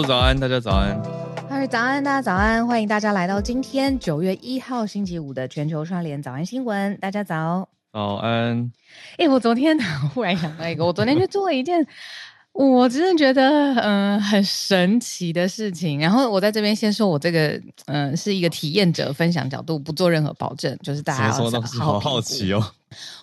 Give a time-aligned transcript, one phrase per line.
[0.00, 0.98] 叔早安，大家早安。
[1.46, 6.96] 嗨，早安，大家早安，欢迎大家来到今天九月一号星期五的全球串联早安新闻。
[6.96, 8.72] 大家早，早安。
[9.18, 9.78] 哎，我昨天
[10.14, 11.86] 忽然想到一个，我昨天去做了一件。
[12.52, 16.00] 我真的觉得，嗯、呃，很神奇的事情。
[16.00, 17.48] 然后我在这边先说，我这个，
[17.86, 22.72] 嗯、呃，是一个体验者分享角度，不做任何保证，就是大家要好好好奇哦。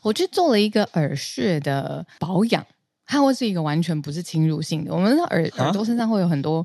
[0.04, 2.64] 我去做了一个耳穴的保养，
[3.08, 4.94] 它会是一个完全不是侵入性的。
[4.94, 6.64] 我们的耳耳朵身上会有很多，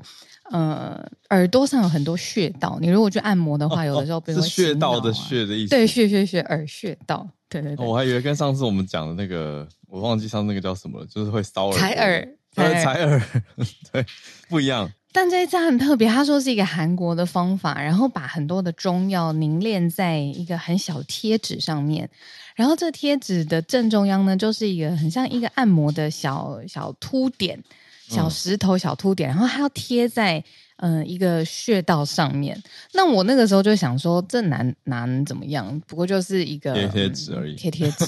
[0.51, 2.77] 呃，耳朵上有很多穴道。
[2.79, 7.89] 你如果去按摩的话，有的时候比如说、穴道的穴的意思，对，穴穴穴耳穴道，对对对、哦。
[7.89, 11.79] 我还以为跟上次我们讲的那个，我忘记上次那个叫什么了，就是会搔耳。
[11.79, 12.27] 采耳。
[12.55, 13.19] 采耳，
[13.91, 14.05] 对，
[14.47, 14.87] 不一样。
[15.13, 22.09] 但这一次很特别，他说是一个韩国的方法，然后把很多的中药凝练在一个很小贴纸上面，
[22.55, 27.63] 然后这贴纸的正中央呢，就是一个很像一个按摩的小小凸点，
[28.09, 30.43] 小石头小凸点，然后它要贴在
[30.77, 32.59] 嗯、呃、一个穴道上面。
[32.93, 35.79] 那我那个时候就想说，这难难怎么样？
[35.87, 38.05] 不过就是一个贴贴纸而已， 贴贴纸。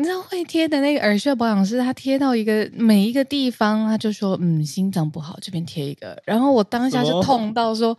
[0.00, 7.94] 你知道会贴的那个耳穴保养师，他贴到一个每一个地方，他就说：“嗯，心脏不好，这边贴一个。”然后我当下就痛到说：“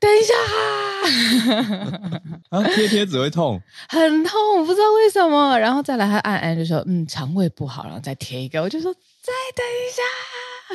[0.00, 5.56] 等一下 啊！”贴贴只会痛，很痛，不知道为什么。
[5.56, 10.02] 然后再来他按按，就说：“嗯，肠胃不好，然后再贴一个。”我就说：“再等一下。”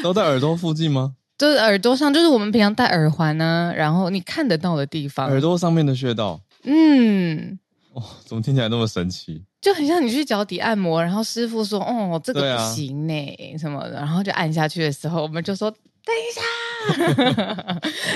[0.02, 1.16] 都在耳朵附近吗？
[1.38, 6.39] 就是耳朵上，就是我们平常戴耳环呢，然后你看得到的地方，耳朵上面的穴道。
[6.63, 7.59] 嗯，
[7.91, 9.44] 哦，怎么听起来那么神奇？
[9.61, 15.69] 就很像你去脚底按摩，然后师傅说：“哦，这个不行呢，什么的。”然后就按下去的时候，我们就说
[16.03, 16.41] ：“等一下。”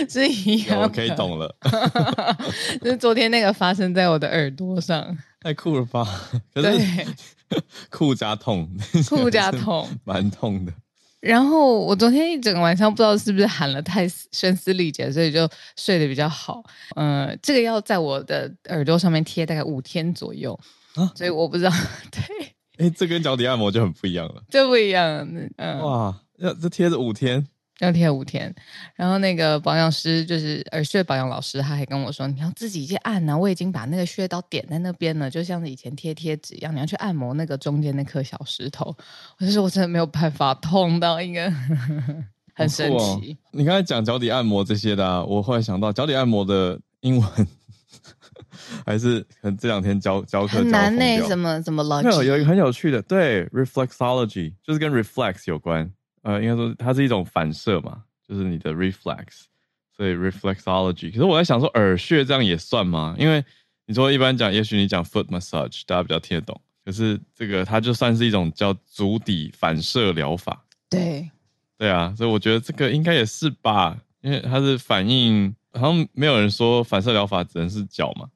[0.10, 1.56] 是一样，我可以懂了。
[2.82, 6.04] 就是昨天那个发生在我的耳朵上，太酷了吧？
[6.52, 7.08] 可是对，
[7.92, 8.68] 酷加痛，
[9.08, 10.74] 酷加 痛，蛮痛的。
[11.20, 16.64] 然后我昨天一整个晚上不知道是不是喊了太声嘶力竭，所以就睡得比较好。
[16.96, 20.60] 嗯、呃，这个要在我的耳朵上面贴大概五天左右。
[20.96, 21.72] 啊，所以我不知道，
[22.12, 22.22] 对，
[22.78, 27.46] 哎、欸，这跟脚底按摩就很不一样了，这不一样，嗯，哇，要这贴着五天，
[27.80, 28.54] 要贴五天，
[28.96, 38.96] 然后那个保养师就是耳穴保养老师，他还跟我说，你要自己去按呢、啊，我已经把那个穴道点在那边了，就像是以前贴贴纸一样，你要去按摩那个中间那颗小石头，
[39.40, 41.52] 我就说我真的没有办法，痛到一个
[42.56, 43.34] 很神奇。
[43.34, 47.48] 哦、你刚才讲脚底按摩这些的、啊，我后来想到脚底按摩的英文。
[48.86, 51.28] 还是可能这两天教教课很难呢？
[51.28, 52.04] 什么什么 logic？
[52.04, 55.92] 没有，有一个很有趣的，对，reflexology 就是跟 reflex 有关。
[56.24, 59.44] 呃，应该说它是一种反射嘛，就是你的 reflex，
[59.96, 61.12] 所以 reflexology。
[61.12, 63.16] 可是我在想说，耳穴这样也算吗？
[63.20, 63.44] 因为
[63.86, 66.60] 你说一般讲，也许你讲 foot massage，大家比较听得懂。
[66.84, 70.64] 可是这个它就算是一种叫足底反射疗法。
[70.90, 71.30] 对，
[71.78, 75.56] 对啊，所以我觉得这个应该也是吧，因为它是反应。
[75.80, 78.28] 好像没有人说反射疗法只能是脚嘛？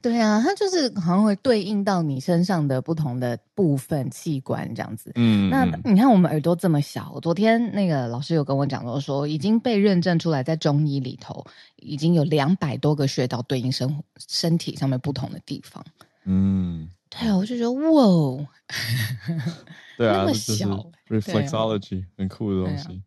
[0.00, 5.10] 对啊，它就是好像会对应到你身上的不同的部分器官这样子。
[5.14, 11.42] 嗯，那你看我们耳朵这么小，昨天那个老师有跟我讲过，说已经被认证出来，在中医里头
[11.76, 15.82] 已经有两百多个穴道对应身身体上面不同的地方。
[16.26, 18.46] 嗯，对啊，我就觉得哇，
[19.96, 23.02] 对啊，那么小，reflexology、啊、很酷的东西。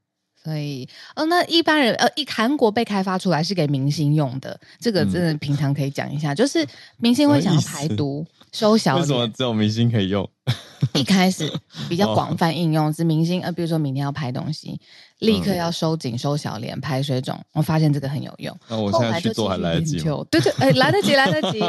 [0.48, 6.66] 所以，哦，那一般人，呃，一韩国被开发出来是给明星用的，这个真的平常可以讲一下，嗯、就是
[7.00, 10.26] 明星会想要排毒、收小脸，为什么只有明星可以用？
[10.94, 11.52] 一开始
[11.90, 14.80] 比较 广泛应用是明星，呃，比如说明天要拍东西，
[15.20, 18.58] 立刻要收紧、收小脸、排水肿，我发现这个很有用。
[18.70, 20.26] 那我现在去做还来得及吗？
[20.32, 21.60] 对对，哎，来得及，来得及，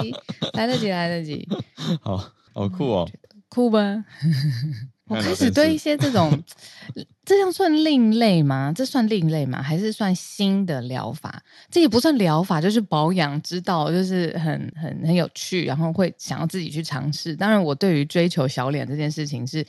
[0.53, 1.49] 来得及，来得及。
[2.00, 2.17] 好
[2.55, 3.11] 好酷哦，
[3.49, 4.05] 酷吧？
[5.09, 6.43] 我开始对一些这种，
[7.25, 8.73] 这样算另类吗？
[8.77, 9.63] 这算另类吗？
[9.63, 11.43] 还是算新的疗法？
[11.71, 17.35] 这也不算疗法，就是保养之道，就是很很很有趣，然后会想要自己去尝试。
[17.35, 19.67] 当然，我对于追求小脸这件事情是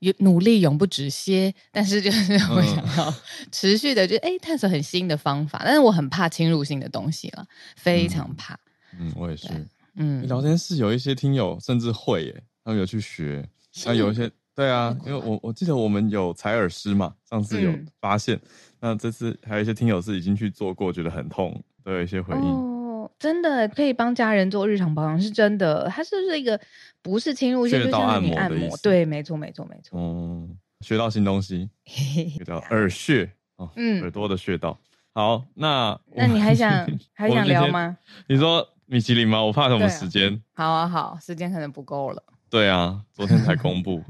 [0.00, 3.14] 有努力永不止歇，但是就是我想要
[3.50, 5.62] 持续的就，就、嗯、哎探索很新的方法。
[5.64, 7.46] 但是我很怕侵入性的东西了，
[7.76, 8.52] 非常怕。
[8.98, 9.48] 嗯，嗯我也是。
[9.94, 13.48] 嗯，聊天室有一些听友甚至会耶，他们有去学，
[13.86, 14.30] 那有一些。
[14.56, 17.70] 对啊，因为我我记得我们有采耳师嘛，上次有
[18.00, 18.40] 发现，嗯、
[18.80, 22.40] 那这次还有一些听友是已经去做过，觉得很痛，都有一些回应。
[22.42, 25.86] 哦，真的可以帮家人做日常保养，是真的。
[25.90, 26.58] 它是不是一个
[27.02, 28.82] 不是侵入性，穴道按摩的意思？
[28.82, 30.00] 对，没错，没错，没错。
[30.00, 31.68] 嗯，学到新东西，
[32.46, 34.78] 叫耳穴哦，嗯，耳朵的穴道。
[35.12, 37.94] 好，那 那你还想还想聊吗？
[38.26, 39.42] 你说米其林吗？
[39.42, 40.42] 我怕什么时间？
[40.54, 42.22] 好啊，好，时间可能不够了。
[42.48, 44.02] 对啊，昨天才公布。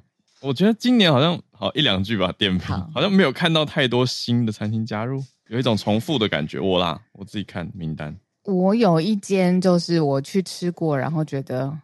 [0.47, 5.23] 我觉得今年好像好一两句吧，点评好，好像没有看到太多新的餐厅加入。
[5.49, 6.61] 有一种重复的感觉。
[6.61, 11.77] 我啦，我自己看名单，我有一间就是我去吃过，然后觉得。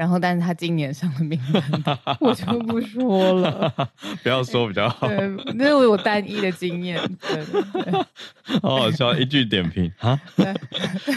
[0.00, 3.70] 然后，但是他今年上了名单， 我就不说了，
[4.24, 5.06] 不要说比较好。
[5.06, 6.98] 对，那是我单一的经验。
[7.20, 7.92] 对，对，对，
[8.62, 10.18] 好好笑，一句点评啊？
[10.34, 10.54] 对，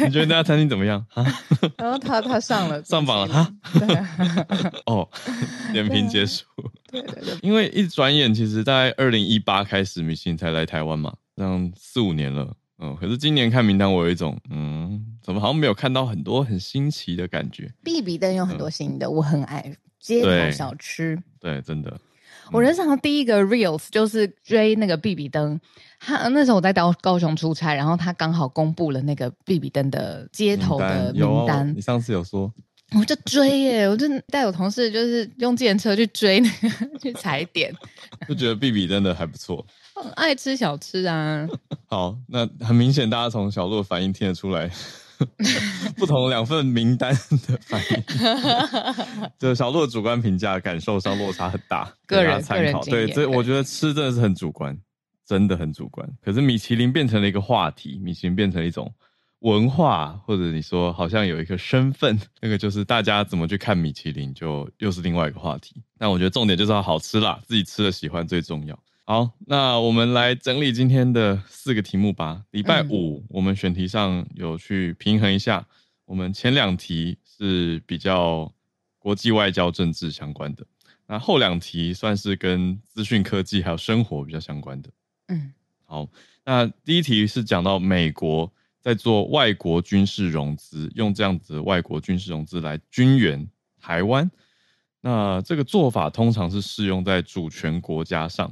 [0.06, 1.25] 你觉得那家餐厅怎么样啊？
[1.77, 3.50] 然后他他上了上榜了啊？
[3.80, 3.97] 对，
[4.85, 5.07] 哦，
[5.71, 6.44] 点评结束。
[6.91, 12.53] 对对对，因为一转眼，其实在二零一八开始，米其林才来台湾嘛，这样四五年了。
[12.80, 15.06] 嗯，可是今年看名单，我有一种嗯。
[15.24, 17.72] 怎么好像没有看到很多很新奇的感觉？
[17.81, 21.18] 必比灯有很多新的，嗯、我很爱街头小吃。
[21.40, 21.98] 对，对，真的。
[22.52, 25.58] 我人生第一个 reels 就是追那个必比灯，
[25.98, 31.74] 他那时候我在高高雄出差，然后他刚好公布了那个必比灯的街头的名单。
[31.74, 32.54] 你上次有说，
[32.94, 36.69] 我就追耶，我就带我同事就是用自行车去追那个
[37.00, 37.74] 去踩点，
[38.28, 39.66] 就觉得必比登的还不错。
[40.16, 41.48] 爱吃小吃啊。
[41.88, 44.69] 好，那很明显，大家从小鹿的反应听得出来。
[45.95, 48.04] 不同两份名单的反应，
[49.40, 52.81] 就小鹿的主观评价感受上落差很大，个人参考。
[52.84, 54.78] 对，这我觉得吃真的是很主观，
[55.25, 56.06] 真的很主观。
[56.22, 58.94] 可是米其林变成了一个话题，米其林变成了一种
[59.40, 65.81] 文化，或者你说好像有一个身份，那个就是大家怎么去看米其林，就又是另外一个话题。
[65.98, 68.78] 但我觉得重点就是要好吃啦，自己吃了喜欢最重要。
[69.06, 72.46] 好，那我们来整理今天的四个题目吧。
[72.52, 75.68] 礼拜五，我们选题上有去平衡一下，
[76.06, 78.50] 我们前两题是比较
[78.98, 80.66] 国际外交政治相关的，
[81.06, 84.90] 那后两题算是跟资讯科技还有生活比较相关的。
[85.28, 85.52] 嗯，
[85.84, 86.08] 好，
[86.46, 93.46] 那第一题是讲到美国在做外国军事融资，用这样子的外国军事融资来军援
[93.82, 94.32] 台湾，
[95.02, 98.50] 那这个做法通常是适用在主权国家上。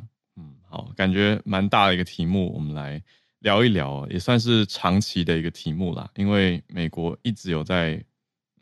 [0.71, 3.03] 好，感觉蛮大的一个题目，我们来
[3.39, 6.09] 聊一聊，也算是长期的一个题目啦。
[6.15, 8.01] 因为美国一直有在，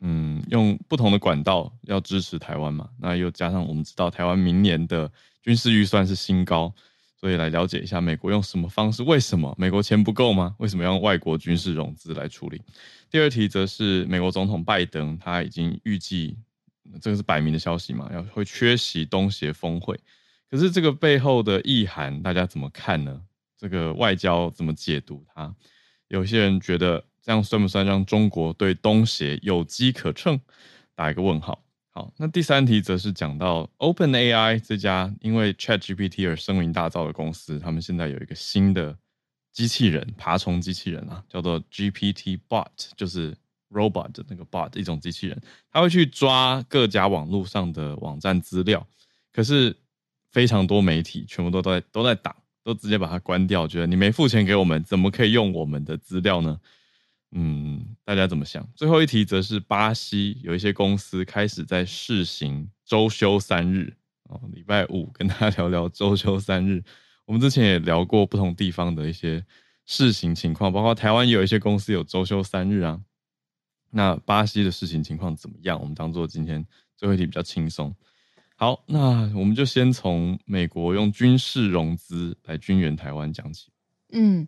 [0.00, 2.90] 嗯，用不同的管道要支持台湾嘛。
[2.98, 5.08] 那又加上我们知道台湾明年的
[5.40, 6.74] 军事预算是新高，
[7.16, 9.04] 所以来了解一下美国用什么方式？
[9.04, 10.56] 为什么美国钱不够吗？
[10.58, 12.60] 为什么要用外国军事融资来处理？
[13.08, 16.36] 第二题则是美国总统拜登他已经预计，
[17.00, 19.96] 这个是摆明的消息嘛，要会缺席东协峰会。
[20.50, 23.22] 可是这个背后的意涵，大家怎么看呢？
[23.56, 25.54] 这个外交怎么解读它？
[26.08, 30.40] 有些人觉得这样算不算让中国对东协有机可乘？
[30.96, 31.62] 打一个问号。
[31.90, 38.96] 好，那第三题则是讲到 OpenAI 这家因为 ChatGPT 而声名大噪的公司，他们现在有一个新的
[39.52, 43.36] 机器人，爬虫机器人啊，叫做 GPT Bot，就是
[43.70, 48.84] robot 的那个 bot 一种机器人，它会去抓各家网络上的网站资料，
[49.32, 49.76] 可是。
[50.30, 56.60] 非常多媒体全部都在都在挡，都直接把它关掉，觉得你没付钱给我们，怎么可以用我们的资料呢？
[57.32, 58.68] 嗯，大家怎么想？
[58.74, 63.94] 最后一题则是巴西有一些公司开始在试行周休三日
[64.24, 66.82] 哦，礼拜五跟大家聊聊周休三日。
[67.26, 69.44] 我们之前也聊过不同地方的一些
[69.86, 73.00] 试行情况，包括台湾也有一些公司有周休三日啊。
[73.92, 75.80] 那巴西的试行情况怎么样？
[75.80, 77.94] 我们当做今天最后一题比较轻松。
[78.60, 83.68] 好，那我们就先从美国用军事融资来军援台湾讲起。
[84.12, 84.46] 嗯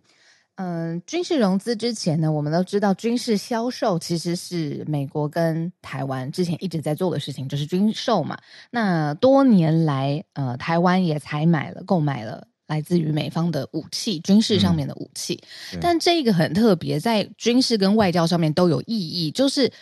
[0.57, 8.37] 嗯、军事融资之前呢，我们都知道军事销售其实是美国跟台湾之前一直在做的事情，就是军售嘛。
[8.71, 15.43] 那多年来，呃，台湾也采买了、购买了来自于美方的武器，军事上面的武器。
[15.81, 19.73] 但这个很特别，在军事跟外交上面都有意义，就是。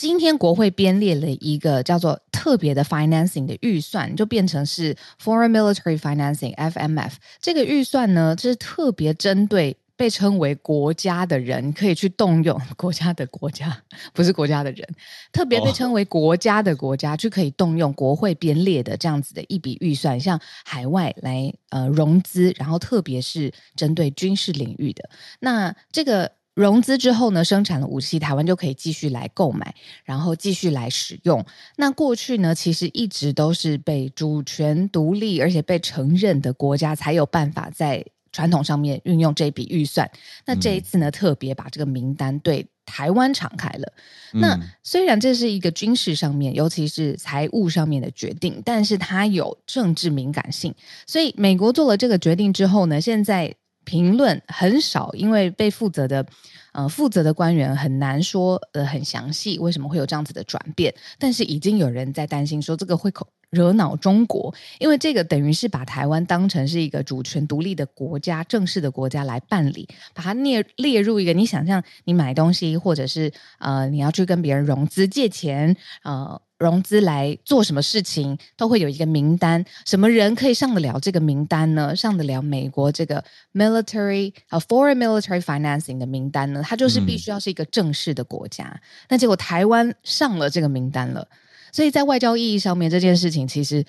[0.00, 7.12] 今天国会编列了一个叫做特别的 financing 的预算，就变成是 foreign military financing（FMF）。
[7.38, 13.82] 这个预算呢，就是特别针对被称为国家的人可以去动用 国家的国家，
[14.14, 14.88] 不是国家的人，
[15.32, 26.39] 特别被称为国家的国家，就可以动用国会编列的这样子的一笔预算，向海外来呃融资，然后特别是针对军事领域的那这个。
[26.60, 29.74] 融资之后呢，生产了武器，台湾就可以继续来购买，
[30.04, 31.44] 然后继续来使用。
[31.76, 40.10] 那过去呢，其实一直都是被主权独立而且被承认的国家才有办法在传统上面运用这笔预算。
[40.44, 43.92] 那这一次呢，特别把这个名单对台湾敞开了。
[44.34, 50.74] 嗯、那虽然这是一个军事上面，尤其是财务上面的决定，但是它有政治敏感性。
[51.06, 53.54] 所以美国做了这个决定之后呢，现在。
[53.90, 56.24] 评论很少，因为被负责的，
[56.70, 60.94] 呃，负责的官员很难说，呃，很详细为什么会有这样子的转变。
[61.18, 63.12] 但是已经有人在担心说，这个会
[63.50, 76.40] 惹恼中国，因为这个等于是把台湾当成是一个主权独立的国家、正式的国家来办理，把它列列入一个你想象你买东西或者是呃你要去跟别人融资借钱呃。
[76.60, 81.96] 融资来做什么事情都会有一个名单，什么人可以上得了这个名单呢？
[81.96, 83.24] 上得了美国这个
[83.54, 86.62] military 啊、foreign military financing 的名单呢？
[86.62, 88.78] 它就是必须要是一个正式的国家。
[89.08, 91.26] 那结果台湾上了这个名单了，
[91.72, 93.82] 所以在外交意义上面，这件事情其实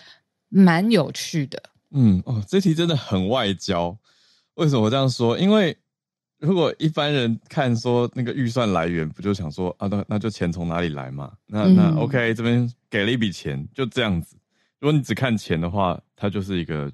[0.48, 1.62] 蛮有趣的。
[1.92, 3.98] 嗯，哦，这题真的很外交。
[4.54, 5.38] 为什么这样说？
[5.38, 5.78] 因为。
[6.42, 11.32] 如果一般人看说那个预算来源，不就想说啊，那那就钱从哪里来嘛？
[11.46, 14.36] 那那 OK，这边给了一笔钱，就这样子。
[14.80, 16.92] 如果你只看钱的话，它就是一个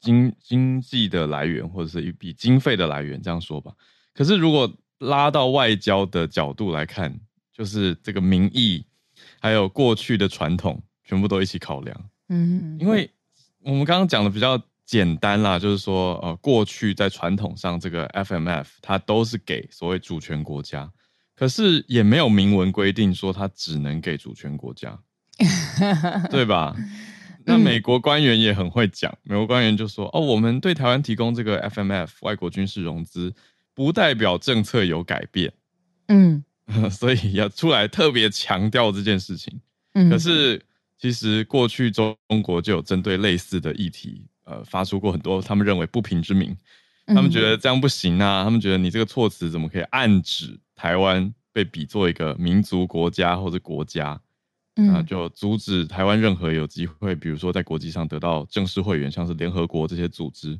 [0.00, 3.72] 经经济的来源，或者是一笔经费的来源，这样说吧。
[4.12, 7.16] 可是如果拉到外交的角度来看，
[7.52, 8.84] 就是这个民意，
[9.38, 12.10] 还有过去的传统，全部都一起考量。
[12.30, 13.08] 嗯，因为
[13.60, 14.60] 我们刚刚讲的比较。
[14.88, 20.90] 简单啦，就是说，呃，过去在传统上，这个 FMF 它都是给所谓主权国家，
[21.36, 24.98] 可是也没有明文规定说它只能给主权国家，
[26.30, 26.74] 对吧？
[27.44, 33.34] 那美国官员也很会讲，美国官员就说，哦，我们对台湾提供这个 FMF 外国军事融资，
[33.74, 35.52] 不代表政策有改变，
[36.06, 36.42] 嗯，
[36.90, 39.60] 所以要出来特别强调这件事情。
[39.92, 40.62] 嗯，可是
[40.98, 44.24] 其实过去中中国就有针对类似的议题。
[44.48, 46.56] 呃，发出过很多他们认为不平之鸣，
[47.06, 54.18] 他们觉得这样不行啊，他们觉得你这个措辞怎么可以暗指台湾被比作一个民族国家或者国家，
[54.74, 60.58] 那就阻止台湾任何有机会，比如说在国际上得到正式会员，像是联合国这些组织。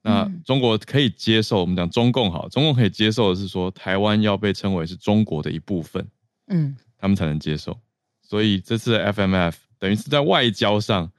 [0.00, 6.08] 那中国可以接受，我们讲中共好，中共可以接受的是说台湾要被称为是中国的一部分，
[6.46, 7.78] 嗯，他们才能接受。
[8.22, 11.12] 所以这次的 FMF 等于是在外交上。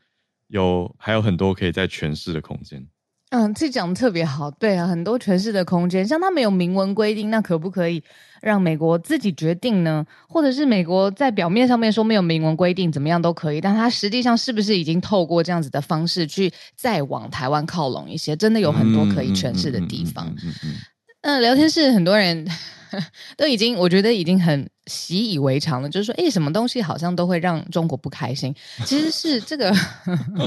[0.47, 2.85] 有还有很多可以在诠释的空间。
[3.29, 6.07] 嗯，这讲的特别好，对啊，很多诠释的空间。
[6.07, 8.01] 像他没有明文规定，那可不可以
[8.41, 10.05] 让美国自己决定呢？
[10.29, 18.33] 或者是美国在表面上面说没有明文规定，怎么样都可以，但他实际上是不是已经透过这样子的方式去再往台湾靠拢一些？
[18.33, 20.33] 真的有很多可以诠释的地方。
[20.63, 20.75] 嗯，
[21.23, 22.47] 呃，聊天室很多人。
[23.38, 25.89] 都已经，我觉得已经很习以为常了。
[25.89, 28.53] 就是说，哎，什么东西好像都会让中国不开心。
[28.86, 29.74] 其实是这个，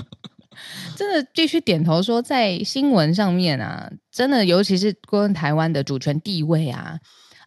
[0.96, 6.98] 真的必须点头说，在新闻上面啊，真的，尤其是关于台湾的主权地位啊，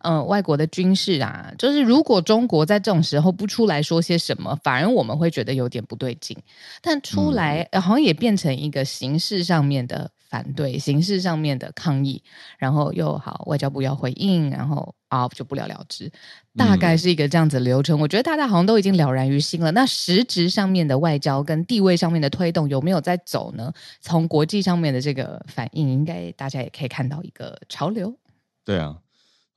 [0.01, 6.37] 呃，外国的军事啊，就是如果中国在这种时候不出来说些什么，反而我们会觉得有点不对劲。
[6.81, 10.11] 但出来，好像也变成一个形式上面的。
[10.33, 12.23] 反对形式上面的抗议，
[12.57, 16.11] 然后又好，外交部要回应，然后啊就不了了之，
[16.57, 17.99] 大概是一个这样子流程。
[17.99, 19.71] 嗯、我觉得大家好像都已经了然于心了。
[19.73, 23.71] 那实质上面的外交跟地位上面的推动有没有在走呢？
[24.01, 28.11] 从国际上面的这个反应，应该大家也可以看到一个潮流。
[28.65, 28.97] 对啊，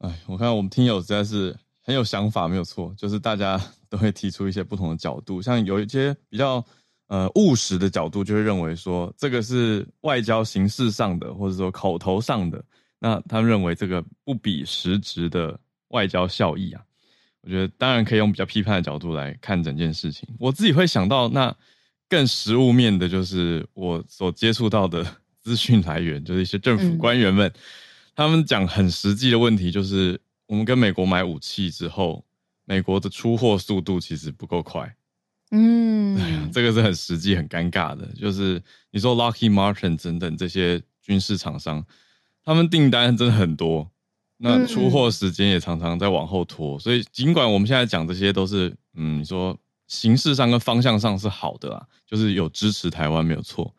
[0.01, 6.63] 哎，我看我们听友实在是很有想法，没有错，就是大家都会提出一些不同的角度，像有一些比较。
[7.09, 12.65] 呃，务实的角度就会认为说，这个是外交形式上的，或者说口头上的。
[12.99, 15.57] 那他们认为这个不比实质的
[15.89, 16.83] 外交效益啊。
[17.43, 20.29] 我觉得当然可以用比较批判的角度来看整件事情。
[20.37, 21.55] 我自己会想到，那
[22.09, 25.07] 更实物面的就是我所接触到的
[25.41, 27.55] 资讯来源，就是一些政府官员们，嗯、
[28.17, 32.25] 他们讲很实际的问题，就是我们跟美国买武器之后，
[32.65, 34.96] 美国的出货速度其实不够快。
[35.51, 38.07] 嗯，对啊，这个是很实际、很尴尬的。
[38.15, 38.61] 就是
[38.91, 41.85] 你说 Lockheed Martin 等等这些军事厂商，
[42.45, 43.89] 他们订单真的很多，
[44.39, 46.79] 那出货时间也常常在往后拖。
[46.79, 53.73] 所以尽管我们现在讲这些都是，嗯，你说形式上跟方向上是好的啊，就是有支持台湾没有错。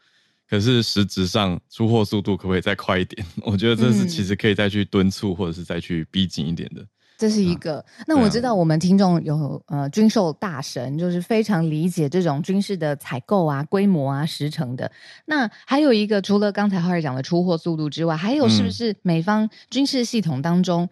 [0.49, 3.27] 可是实质上出货速度可不可以再快一点？
[3.41, 6.87] 我觉得这是其实可以再去敦促或者是再去逼紧一点的。
[7.17, 7.79] 这是一个。
[7.79, 14.91] 啊、那我知道我们听众有呃军售大神，就是非常理解这种军事的采购啊、规模啊、时程的。
[15.25, 20.87] 那还有一个，除了刚才浩尔讲的出货速度之外，还有是不是美方军事系统当中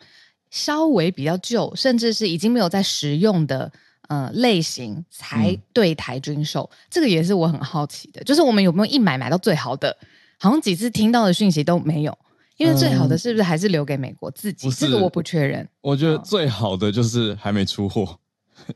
[0.50, 3.72] 稍微比较旧，甚至是已经没有在使用的
[4.08, 6.70] 呃类型才对台军售？
[6.72, 9.96] 嗯、这个也是我很好奇的，就是我们有没有一买买到最好的？
[10.38, 12.17] 好像几次听到的讯息都没有。
[12.58, 14.70] 因为最好的是不是还是留给美国自己？
[14.72, 15.68] 这个我不确认。
[15.82, 18.18] 我觉得最好的就是还没出货，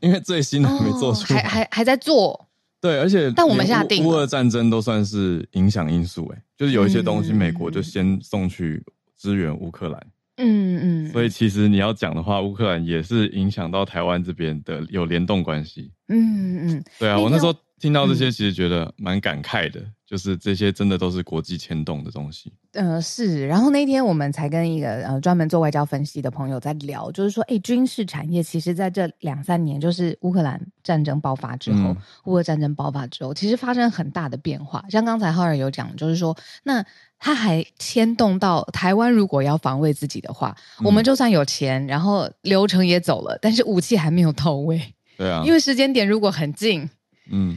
[0.00, 2.48] 因为最新的还没做出，还还还在做。
[2.80, 8.82] 对，而且但我们下定乌俄战争都算是影响因素，哎，就是有一些东西美国就先送去
[9.18, 10.06] 支援乌克兰。
[10.38, 11.12] 嗯嗯。
[11.12, 15.92] 所以其实你要讲的话，乌克兰也是影响到台湾这边的有联动关系。
[16.08, 16.84] 嗯嗯。
[16.98, 19.80] 对啊，我那时候听到这些，其实觉得蛮感慨的。
[19.80, 22.52] 嗯就是这些真的都是国际牵动的东西。
[22.72, 23.46] 呃，是。
[23.46, 34.84] 然后那天我们才跟一个呃专门做外交分析的朋友在聊，就是说，哎，军事产业其实在这两三年，就是乌克兰战争爆发之后，嗯、乌俄战争爆发之后，其实发生很大的变化。
[34.90, 36.84] 像刚才浩尔有讲，就是说，那
[37.16, 44.92] 他还牵动到台湾，如果要防卫自己的话，嗯、我们就算有钱，然后流程也走了，但是武器还没有到位。
[45.16, 46.90] 对啊，因为时间点如果很近，
[47.30, 47.56] 嗯，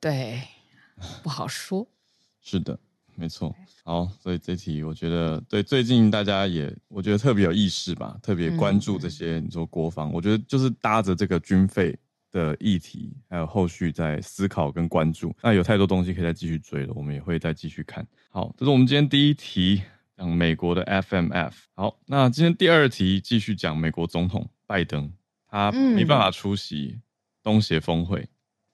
[0.00, 0.40] 对。
[1.22, 1.86] 不好说，
[2.42, 2.78] 是的，
[3.14, 3.56] 没错。
[3.84, 11.98] 好，所以这题我觉得对最近大家也我觉得特别有意识吧，特别关注这些你说国防，嗯、我觉得就是搭着这个军费
[12.30, 15.34] 的议题，还有后续在思考跟关注。
[15.42, 18.06] 那有太多东西可以再继续追了，我们也会再继续看。
[18.28, 19.82] 好，这是我们今天第一题
[20.18, 21.52] 讲美国的 FMF。
[21.74, 25.10] 好，那今天第二题继续讲美国总统拜登，
[25.48, 27.00] 他没办法出席
[27.42, 28.28] 东协峰会，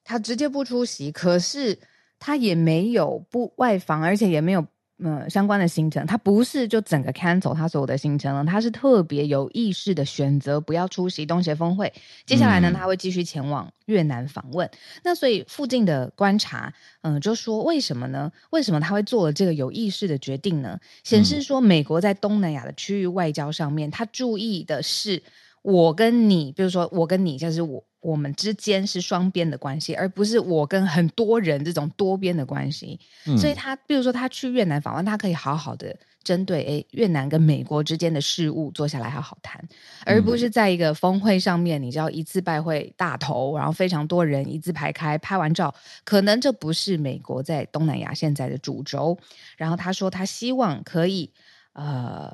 [0.06, 1.78] 他直接不出席，可是。
[2.18, 4.66] 他也没有不外访，而且也没有
[4.98, 6.06] 嗯、呃、相关的行程。
[6.06, 11.92] 他不是就整个 cancel 他所有的行程了，他是特别有意识的选择不要出席东协峰会。
[12.24, 14.66] 接下来呢，他会继续前往越南访问。
[14.66, 16.72] 嗯、那所以附近的观察，
[17.02, 18.32] 嗯、呃，就说为什么呢？
[18.48, 20.80] 为什么他会做了这个有意识的决定呢？
[21.04, 25.22] 显示说美国在东南亚的区域外交上面，他注意的是
[25.66, 27.84] 我跟你，比如说我跟你，就是我。
[28.02, 33.00] 我们之间是双边的关系，而不是我跟很多人这种多边的关系。
[33.26, 35.92] 嗯、所以他，比如说他去越南访问，他可以好好的
[36.22, 39.60] 针对诶越南跟美国之间的事务坐下来好好谈，
[40.04, 49.18] 而不是在一个峰会上面，你知道一次拜会大头，然后非常多人一字排开拍完照，可能这不是美国在东南亚现在的主轴。
[49.56, 51.32] 然后他说，他希望可以
[51.72, 52.32] 呃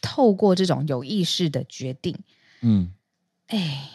[0.00, 2.18] 透过这种有意识的决定，
[2.64, 2.90] 嗯，
[3.46, 3.90] 哎。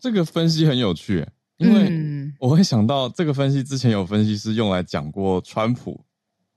[0.00, 1.24] 这个分析很有趣，
[1.58, 6.04] 因为我会想到这个分析之前有分析师用来讲过川普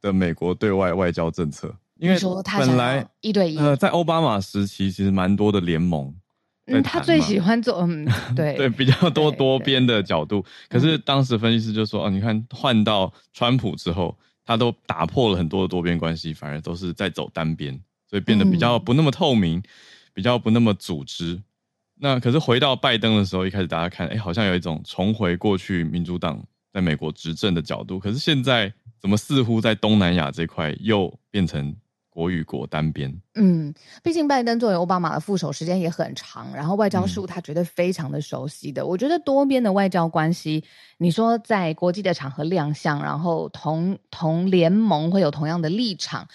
[0.01, 2.17] 的美国对外外交政策，因为
[2.57, 3.55] 本来一对一。
[3.59, 6.11] 呃，在奥巴马时期其实蛮多的联盟，
[6.65, 8.03] 嗯，他最喜欢做嗯，
[8.35, 8.55] 对。
[8.55, 10.43] 对，比较多多边的角度。
[10.67, 19.61] 可是当时分析师就说，哦，你看换到川普之后，他都打破了很多的多边关系，反而都是在走单边，所以变得比较不那么透明，
[20.15, 21.39] 比较不那么组织。
[21.97, 27.97] 那可是回到拜登的时候，一开始大家看，哎，好像有一种重回过去民主党在美国执政的角度。
[27.97, 31.73] 可是现在怎么似乎在东南亚这块又变成
[32.09, 33.17] 国与国单边？
[33.35, 38.85] 嗯，毕竟拜登作为奥巴马的副手，时间也很长，然后外交事务他绝对非常的熟悉的。
[38.85, 40.61] 我觉得多边的外交关系，
[40.97, 46.27] 你说在国际的场合亮相，然后同同联盟会有同样的立场，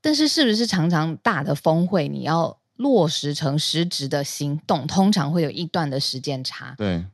[0.00, 2.59] 但是是不是常常大的峰会你要？
[2.80, 6.74] 落实成实质的行动，通常会有一段的时间差。
[6.78, 7.04] 对，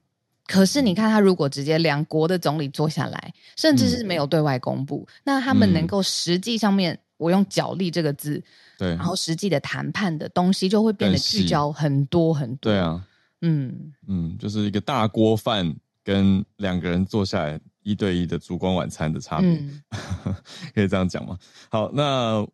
[0.47, 8.41] 可是你看，他如果直接两国的总理坐下来，甚至是没有对外公布，嗯、那他们能够实际上面，我用角力这个字，
[8.79, 12.71] 对，然后实际的谈判的东西就会变得聚焦很多很多。
[12.71, 13.05] 对啊，
[13.41, 15.75] 嗯嗯，就是一个大锅饭
[16.05, 19.83] 跟两个人坐下来一对一的烛光晚餐的差别，嗯、
[20.73, 21.37] 可以这样讲吗？
[21.69, 22.47] 好，那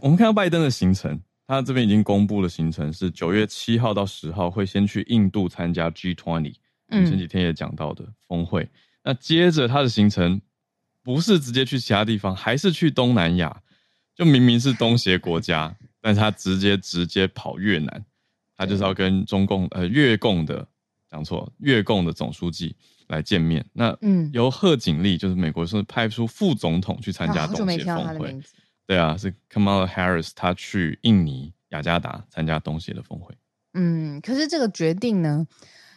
[0.00, 1.20] 我们看到拜登的行程。
[1.46, 6.54] 他这边已经公布了行程，是九月七号到十号会先去印度参加 G20，
[6.88, 8.68] 嗯，前几天也讲到的峰会。
[9.02, 10.40] 那接着他的行程
[11.02, 13.62] 不是直接去其他地方，还是去东南亚，
[14.14, 18.04] 就明明是东协国家，但是他直接直接跑越南，
[18.56, 20.66] 他就是要跟中共呃越共的
[21.10, 22.74] 讲错越共的总书记
[23.08, 23.62] 来见面。
[23.74, 28.40] 那嗯，由贺锦丽就是美国是派出副总统去参加东协峰会。
[28.86, 33.34] 对啊，是 Kamala Harris，他去印尼雅加达参加东协的峰会。
[33.72, 35.46] 嗯，可是这个决定呢，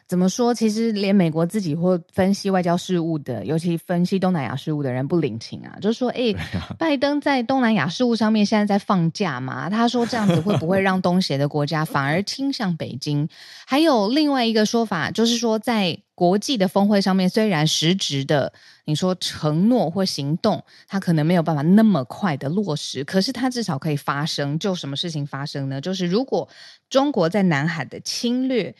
[0.07, 0.53] 怎么说？
[0.53, 9.69] 其实连美国自己或分析外交事务的，尤其分析东南亚事务的人不领情啊，就是说，哎，啊、拜登在东南亚事务上面现在在放假嘛？
[9.69, 13.27] 他说这样子会不会让东协的国家反而倾向北京？
[13.65, 18.53] 还有另外一个说法，就是说在国际的峰会上面，虽然实质的
[18.85, 24.57] 你说承诺或行动，他可能没有办法那么快的落实，可是他至少可以发生。
[24.57, 25.81] 就什么事情发生呢？
[25.81, 26.47] 就是如果
[26.89, 28.73] 中国在南海的侵略。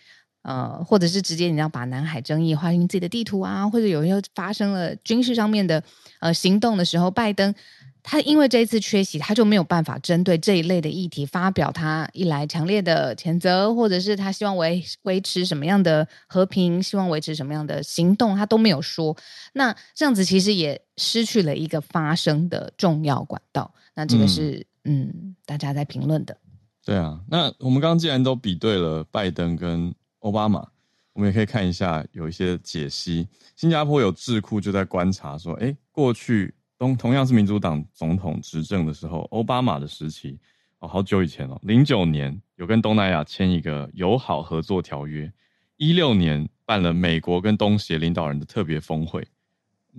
[0.48, 5.84] 呃，或者是直接你要把南海争议划进自己的地图啊，或者有时候发生了军事上面的
[6.22, 7.54] 呃行动的时候，拜登
[8.02, 19.18] 他因为这一次缺席，他就没有办法针对这一类的议题发表他一来强烈的谴责，或者是他希望维维持什么样的和平，希望维持什么样的行动，他都没有说。
[19.52, 23.74] 那这样子其实也失去了一个发声的重要管道。
[23.96, 26.38] 那这个是嗯，嗯，大家在评论的。
[26.86, 30.68] 对啊，那我们刚刚既然都比对了拜登跟奥巴马，
[31.14, 33.28] 我们也可以看一下有一些解析。
[33.56, 40.38] 新加坡有智库就在观察说，哎，过去同同样是民主党总统执政的时候，奥巴马的时期
[40.80, 45.32] 哦，好久以前哦，零九年有跟东南亚签一个友好合作条约，
[45.78, 49.28] 一六年办了美国跟东协领导人的特别峰会。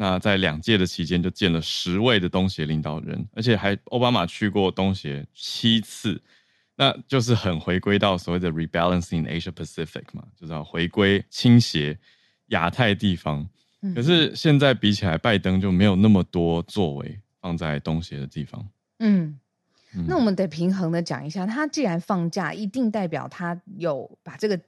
[0.01, 6.23] 那在两届的期间，就见了十位的东协领导人，而且还奥巴马去过东协七次，
[6.79, 11.99] 那就是很回归到所谓的 rebalancing Asia Pacific 嘛，就是要回归倾斜
[12.47, 13.47] 亚太地方。
[13.95, 18.67] 可是现在比起来，拜登就没有那么多作为放在东协的地方。
[19.01, 19.39] 嗯。
[20.07, 24.61] 那我们得平衡的讲一下，他既然放假，一定代表他有把这个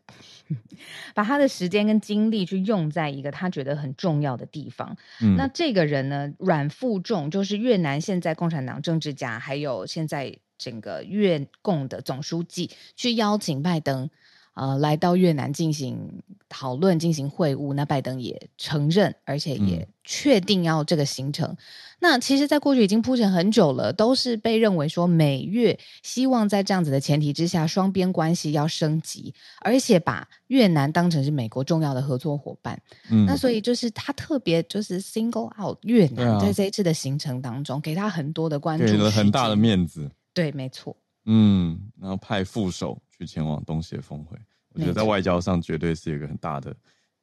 [1.15, 4.97] 把他的时间跟精力去用在一个他觉得很重要的地方。
[5.21, 14.09] 嗯，那这个人呢，阮富仲就是越南现在共产党政治家，还有现在整个越共的总书记，去邀请拜登。
[14.55, 21.49] 呃，来到越南进行讨论、进行会晤，那拜登也承认，而且也确定要这个行程。
[21.49, 21.57] 嗯、
[22.01, 32.79] 那其实，在过去已经铺陈很久了，都是被认为说美越希望在这样子的前提之下，双边关系要升级，而且把越南当成是美国重要的合作伙伴。
[33.09, 40.11] 嗯，那所以就是他特别就是 single out 越南，在这一次的行程当中，给他很多的关注，给了很大的面子。
[40.33, 40.97] 对，没错。
[41.25, 43.01] 嗯，然后派副手。
[43.21, 44.35] 去前往东协峰会，
[44.73, 46.75] 我觉得在外交上绝对是有一个很大的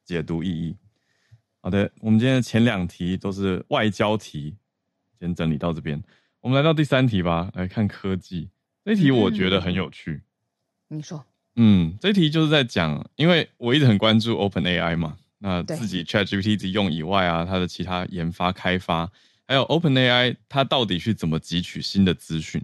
[0.06, 0.76] 解读意义。
[1.60, 4.56] 好的，我们今天的前两题都是外交题，
[5.20, 6.00] 先整理到这边。
[6.39, 8.48] 我们来到第三题吧，来看科技。
[8.86, 10.22] 这题我觉得很有趣。
[10.89, 19.12] 你说，嗯，这题就是在讲，因为我一直很关注 OpenAI 嘛，那自己 ChatGPT 自己用以外啊，它的其他研发开发，
[19.48, 22.63] 还有 OpenAI 它到底去怎么汲取新的资讯。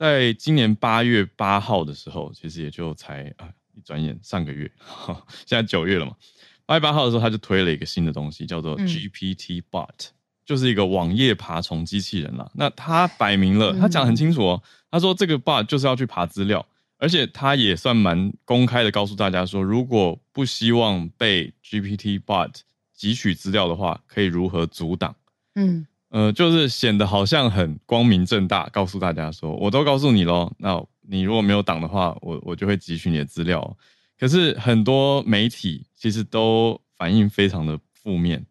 [0.00, 4.72] 在今年八月八号的时候，其实也就才啊，一转眼上个月，
[5.44, 6.16] 现在九月了嘛。
[6.64, 10.12] 八月八号的时候，他就推了一个新的东西，叫做 GPT Bot，嗯，
[10.46, 12.50] 就是一个网页爬虫机器人啦。
[12.54, 22.54] 那他摆明了，他讲很清楚哦，他说这个 Bot 就是要去爬资料，而且他也算蛮公开的告诉大家说，如果不希望被 GPT Bot
[22.98, 25.14] 汲取资料的话，可以如何阻挡。
[25.56, 25.86] 嗯。
[26.10, 30.52] 呃，就是显得好像很光明正大，告诉大家说，我都告诉你喽。
[30.58, 33.76] 那你如果没有挡的话，我我就会汲取你的资料。
[34.18, 38.44] 可是很多媒体其实都反应非常的负面。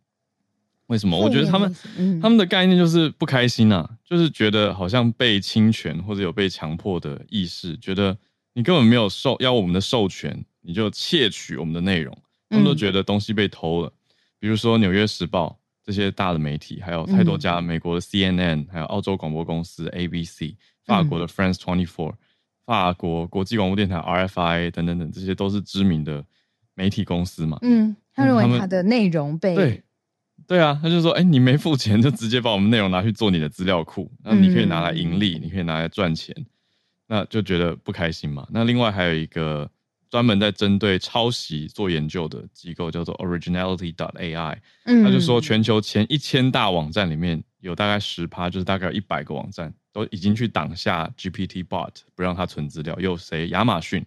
[0.88, 1.20] 为什么？
[1.20, 8.18] 我觉得他们、嗯、他们的概念就是不开心啊，就是觉得好像被侵权或者有被强迫的意识，觉得
[8.54, 12.18] 你根本没有授要我们的授权，你就窃取我们的内容。
[12.50, 13.90] 他们都觉得东西被偷了。
[13.90, 14.00] 嗯、
[14.40, 15.48] 比如说《纽约时报》。
[15.90, 20.54] 这些大的媒体，还有太多家，美国的 CNN，还有澳洲广播公司 ABC，
[20.86, 22.14] 法国的 France Twenty Four，
[22.64, 26.24] 法国国际广播电台 RFI 等等等，这些都是知名的
[26.76, 27.58] 媒体公司嘛。
[27.64, 29.84] 嗯，他认为他的内容被对
[30.46, 36.36] 对啊，他就说，哎，你没付钱就直接把我们内容拿去做你的资料库，那你可以拿来盈利，你可以拿来赚钱，
[37.08, 38.48] 那就觉得不开心嘛。
[38.52, 39.68] 那另外还有一个。
[40.10, 44.58] 专门在针对抄袭做研究的机构叫做 Originality dot AI，
[45.04, 52.98] 他就说全球前一千大网站里面有大概十趴，就是大概一百个网站都已经去挡下 GPT Bot，不让它存资料。
[53.00, 53.50] 有谁？
[53.50, 54.04] 亚马逊，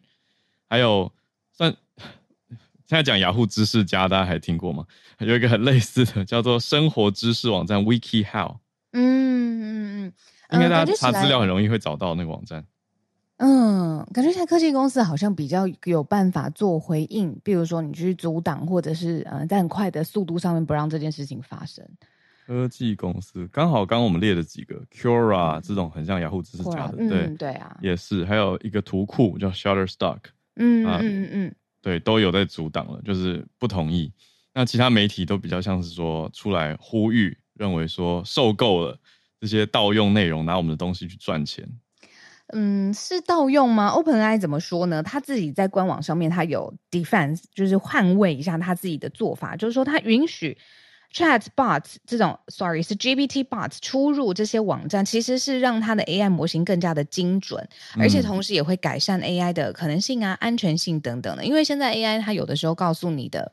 [0.69, 1.13] 还有
[1.53, 1.73] 算
[2.85, 4.85] 现在讲雅虎知识家，大家还听过吗？
[5.21, 8.57] 有一个很类似的叫做生活知识网站 WikiHow，
[8.93, 10.13] 嗯嗯嗯，
[10.53, 12.65] 应该大家查资料很容易会找到那个网站。
[13.39, 21.85] 嗯，感觉现在科技公司好像比较有办法做回应，比如说你去阻挡，或者是呃，在很快的速度上面不让这件事情发生。
[22.47, 30.19] 科技公司刚好刚刚我们列了几个，Quora 这种很像雅虎知识家的，对、嗯、对啊，也是，还有一个图库叫 Shutterstock，
[30.57, 34.13] 嗯嗯嗯嗯，对，都有在阻挡了，就是不同意。
[34.53, 38.99] 那其他媒体都比较像是说出来呼吁，认为说受够了
[39.41, 41.67] 这些盗用内容，拿我们的东西去赚钱。
[42.53, 45.03] 嗯，是盗用吗？OpenAI 怎么说呢？
[45.03, 50.57] 他自己在官网上面，他有 defense，就是捍卫一下他自己的做法，就是说他允许
[51.13, 61.45] Chatbot 这种，sorry 是 GPTBot 出入这些网站，其实是让他的 AI 模型更加的精准，而且同时也会改善 AI 的可能性啊、安全性等等的。
[61.45, 63.53] 因为现在 AI 它有的时候告诉你的。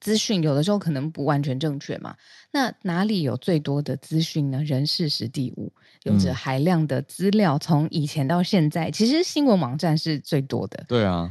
[0.00, 2.14] 资讯有的时候可能不完全正确嘛，
[2.52, 4.62] 那哪里有最多的资讯呢？
[4.62, 5.72] 人事实地物，
[6.08, 10.84] 有着海量的资料，从以前到现在，其实新闻网站是最多的。
[10.88, 11.30] 对啊，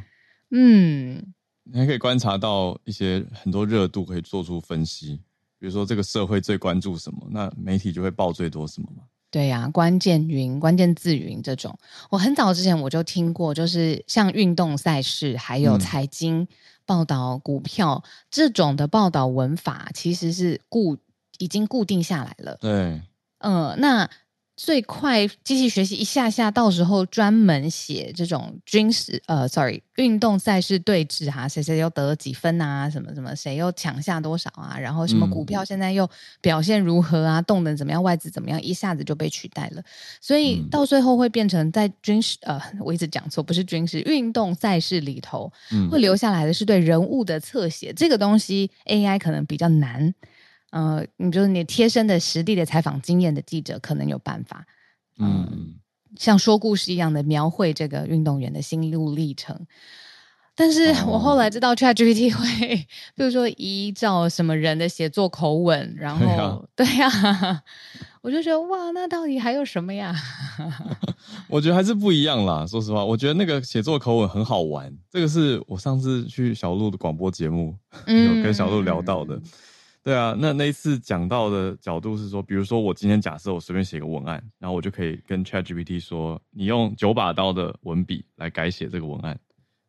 [0.52, 5.20] 嗯，你还可以观察到一些很多热度，可以做出分析。
[5.60, 9.04] 比如说这个社会最关注什么，那媒体就会报最多什么嘛。
[9.30, 11.78] 对呀、啊，关键云、关键字云这种，
[12.10, 16.42] 我很早之前我就听过，就是像运动赛事还有财经。
[16.42, 16.48] 嗯
[16.88, 20.98] 报道股票这种的报道文法，其实是固
[21.38, 22.58] 已经固定下来了。
[22.62, 23.02] 对，
[23.40, 24.10] 嗯、呃，那。
[24.58, 36.10] 最快机器学习一下下，到时候专门写这种军事呃，sorry，运动赛事对峙哈、啊，谁谁又得了几分啊，什么什么，谁又抢下多少啊，然后什么股票现在又
[36.41, 39.84] 表现如何啊，动能怎么样，外资怎么样，一下子就被取代了，
[40.20, 45.54] 所以到最后会变成在军事呃，我一直讲错，不是军事运动赛事里头，
[45.91, 50.12] 会留下来的是对人物的侧写，这个东西 AI 可能比较难。
[50.78, 54.63] 呃，你就是你贴身的实地的采访经验的记者，可能有办法，
[55.18, 55.74] 嗯，嗯，
[56.16, 59.66] 像说故事一样的描绘这个运动员的心路历程。
[60.54, 62.76] 但是我后来知道，ChatGPT 会，
[63.16, 67.63] 比如说依照什么人的写作口吻，然后对呀、 啊，
[68.22, 70.16] 我就觉得哇，那到底还有什么呀？
[71.50, 72.66] 我觉得还是不一样啦。
[72.68, 74.96] 说实话，我觉得那个写作口吻很好玩。
[75.12, 79.40] 这个是我上次去小鹿的广播节目，有跟小鹿聊到的。
[80.08, 89.38] 嗯对啊，那那一次讲到的角度是说，比如说我今天假设我随便写个文案，然后我就可以跟 ChatGPT 说，你用九把刀的文笔来改写这个文案，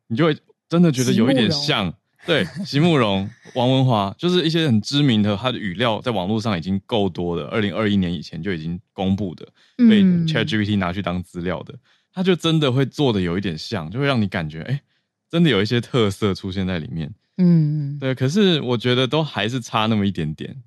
[0.07, 1.93] 你就会真的觉得有一点像，
[2.25, 11.73] 对，席慕蓉、王文华，就是一些很知名的，他的语料在网络上已经够多的，二零二一年以前就已经公布的，被 ChatGPT 拿去当资料的，
[12.11, 14.81] 他就真的会做的有一点像，就会让你感觉，哎，
[15.29, 17.09] 真的有一些特色出现在里面。
[17.41, 20.61] 嗯，对，可是我觉得都还是差那么一点点，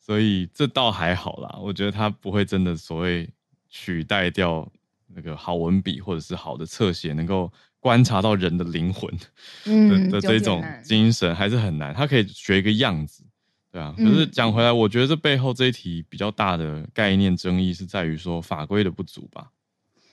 [0.00, 1.58] 所以这倒还好啦。
[1.60, 3.28] 我觉得它不会真的所谓
[3.68, 4.70] 取代掉
[5.08, 9.26] 那个好文笔或者是好的侧写，能够观察到人的灵魂的、
[9.64, 11.92] 嗯、的这种精神，还是很难。
[11.92, 13.24] 它可以学一个样子，
[13.72, 13.92] 对啊。
[13.98, 19.50] 可是讲回来，我觉得这背后这一题比较大的概念争议是在于说法规的不足吧。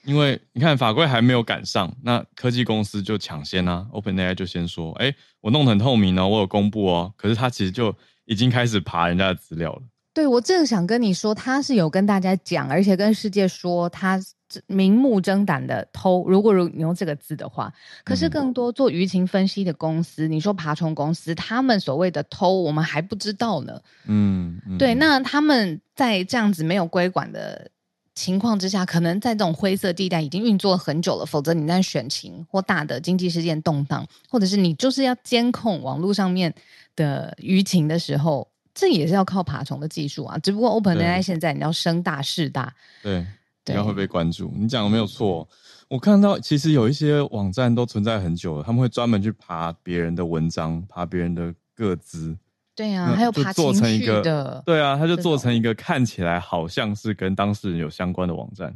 [0.08, 7.94] 因为你看法规还没有赶上，那科技公司就抢先啊，OpenAI 就先说，哎，我弄得很透明哦，我有公布哦，可是他其实就
[8.24, 9.82] 已经开始爬人家的资料了。
[10.14, 14.18] 对，我正想跟你说，他是有跟大家讲，而且跟世界说他
[14.66, 16.26] 明目张胆的偷。
[16.26, 17.70] 如果如你用这个字的话，
[18.02, 23.78] 可是更多做舆情分析的公司，嗯、你说爬虫公司，他们所谓的偷，我们还不知道呢。
[24.06, 27.70] 嗯，嗯对，那他们在这样子没有规管的。
[28.18, 31.24] 情况之下，可能在这种灰色地带已经运作了很久了。
[31.24, 36.52] 否则，你在选情或大的经济事件动荡，或者是你就是要监控网络上面
[36.96, 40.36] 的舆情的时候，这也是要靠爬虫的技术啊。
[40.38, 43.24] 只不过 OpenAI 现在你要声大势大，对，
[43.66, 44.52] 你要会被关注。
[44.56, 45.48] 你讲的没有错，
[45.86, 52.36] 我看到其实有一些网站都存在很久了，他们会专门去爬别人的文章，爬别人的个资。
[52.78, 58.72] 对啊，还有爬情绪的，对啊，他就做成一个看起来好像是跟当事人有相关的网站，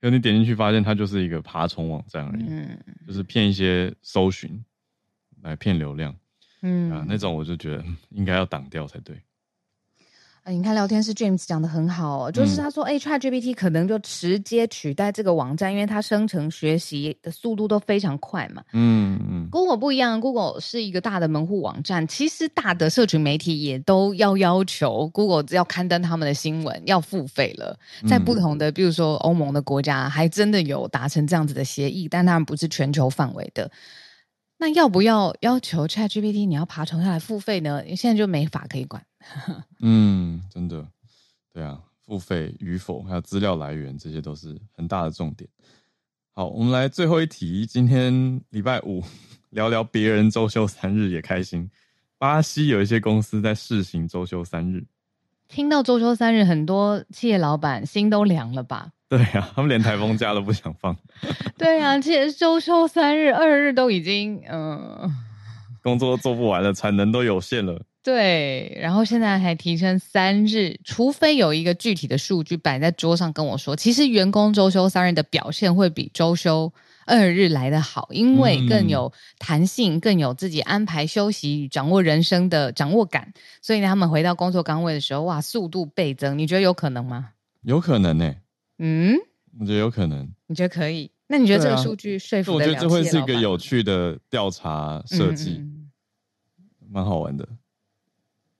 [0.00, 4.64] 可你点进去发现它就是一个爬虫网站而已，嗯，就是骗一些搜寻
[5.42, 6.12] 来骗流量，
[6.62, 6.90] 嗯。
[6.90, 9.16] 啊，那种我就觉得应该要挡掉才对。
[10.48, 18.62] 你看聊天室 James 讲的很好，哦，就是他说，哎、嗯、，ChatGPT 可能就直接取代这个网站，因为它生成学习的速度都非常快嘛。
[18.72, 19.48] 嗯嗯。
[19.50, 27.76] Google 不一样，Google 是一个大的门户网站，其实大的社群媒体也都要要求 Google 要刊登他们的新闻要付费了。
[28.08, 33.68] 在不同的，比如说欧盟的国家，还真的有达成这样子的协议，但当然不是全球范围的。
[34.58, 37.82] 那要不要要求 ChatGPT 你要爬虫下来付费呢？
[37.94, 39.04] 现在就没法可以管。
[39.80, 40.86] 嗯，真的，
[41.52, 45.48] 对啊，付费与否，还有资料来源，这些都是很大的重点。
[46.32, 47.66] 好，我们来最后一题。
[47.66, 49.02] 今天礼拜五，
[49.50, 51.70] 聊聊别人周休三日也开心。
[52.18, 54.86] 巴西有一些公司在试行周休三日，
[55.48, 58.88] 听到周休三日，很多企业老板心都凉了吧？
[59.08, 60.96] 对啊， 他们连台风假都不想放。
[61.56, 65.10] 对啊，其实周休三日、二日都已经，嗯、呃，
[65.82, 67.80] 工作都做不完了，产能都有限了。
[68.02, 76.72] 对，然后现在还提升三日，除非有一个具体的数据摆在桌上跟我说，其实员工周休三日的表现会比周休
[77.06, 86.36] 二日来的好，因为更有弹性，嗯、更有自己安排休息与掌握人生的掌握感，所以呢，他们回到工作岗位的时候，哇，速度倍增。
[86.36, 87.30] 你觉得有可能吗？
[87.62, 88.40] 有可能呢、欸。
[88.78, 89.16] 嗯，
[89.58, 90.28] 我觉得有可能。
[90.48, 91.10] 你觉得可以？
[91.28, 92.52] 那你觉得这个数据说服？
[92.54, 95.88] 我觉得这会是一个有趣的调查设计，嗯
[96.82, 97.48] 嗯蛮好玩的。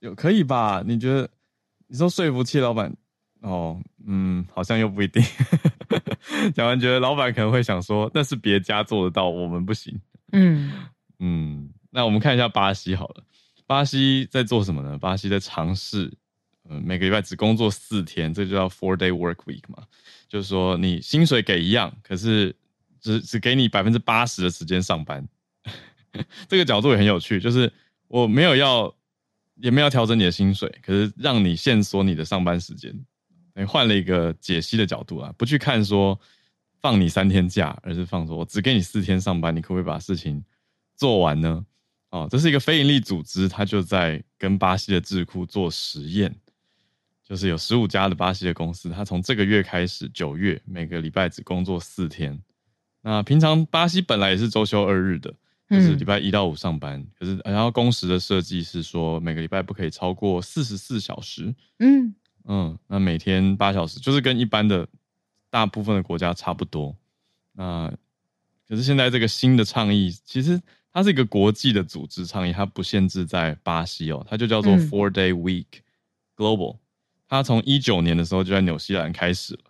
[0.00, 0.82] 有可以吧？
[0.86, 1.28] 你觉得
[1.86, 2.92] 你说说服企业老板
[3.40, 5.22] 哦，嗯，好像又不一定。
[6.54, 10.00] 讲完觉得老板可能会想说，那是别家做得到，我们不行。
[10.32, 10.72] 嗯
[11.18, 13.24] 嗯，那我们看一下巴西好了。
[13.66, 14.96] 巴西在做什么呢？
[14.96, 16.12] 巴西在尝试，
[16.68, 19.82] 嗯，每个礼拜只工作四天，这就叫 four day work week 嘛。
[20.28, 22.54] 就是说你薪水给一样，可是
[23.00, 25.26] 只只给你百分之八十的时间上班。
[26.48, 27.72] 这个角度也很有趣，就是
[28.08, 28.94] 我没有要，
[29.56, 32.92] 也没有调整你的薪水，可是让你限缩你的上班时间，
[33.56, 36.18] 你换了一个解析的角度啊，不去看说
[36.80, 40.44] 放你三天假，而是放说我只给你四天上班，你可不可以把事情
[40.94, 41.64] 做完呢？
[42.10, 46.34] 哦，这是一个非营利组织，它就在跟巴西的智库做实验，
[47.24, 52.40] 就是有十五家的巴西的公司，它从这个月开始，九月每个礼拜只工作四天。
[53.02, 55.34] 那平常巴西本来也是周休二日的，
[55.68, 57.00] 就是礼拜一到五上班。
[57.00, 61.54] 嗯、可是然后工时的设计是说每个礼拜不可以超过四十四小时。
[61.78, 62.14] 嗯
[62.46, 64.86] 嗯，那每天八小时，就是跟一般的
[65.50, 66.96] 大部分的国家差不多。
[67.52, 67.92] 那
[68.68, 70.60] 可是现在这个新的倡议，其实
[70.92, 75.66] 它是一个国际的组织倡议，它不限制在巴西哦，它就叫做 Four Day Week
[76.36, 76.78] Global。
[77.28, 79.60] 它从一九年的时候就在纽西兰开始了。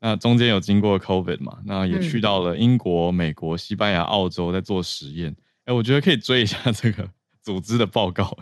[0.00, 1.58] 那中间有经过 COVID 嘛？
[1.64, 5.34] 那也去到了英国、美国、西班牙、澳洲，在做实验。
[5.64, 7.08] 哎，我觉得可以追一下这个
[7.42, 8.36] 组织的报告，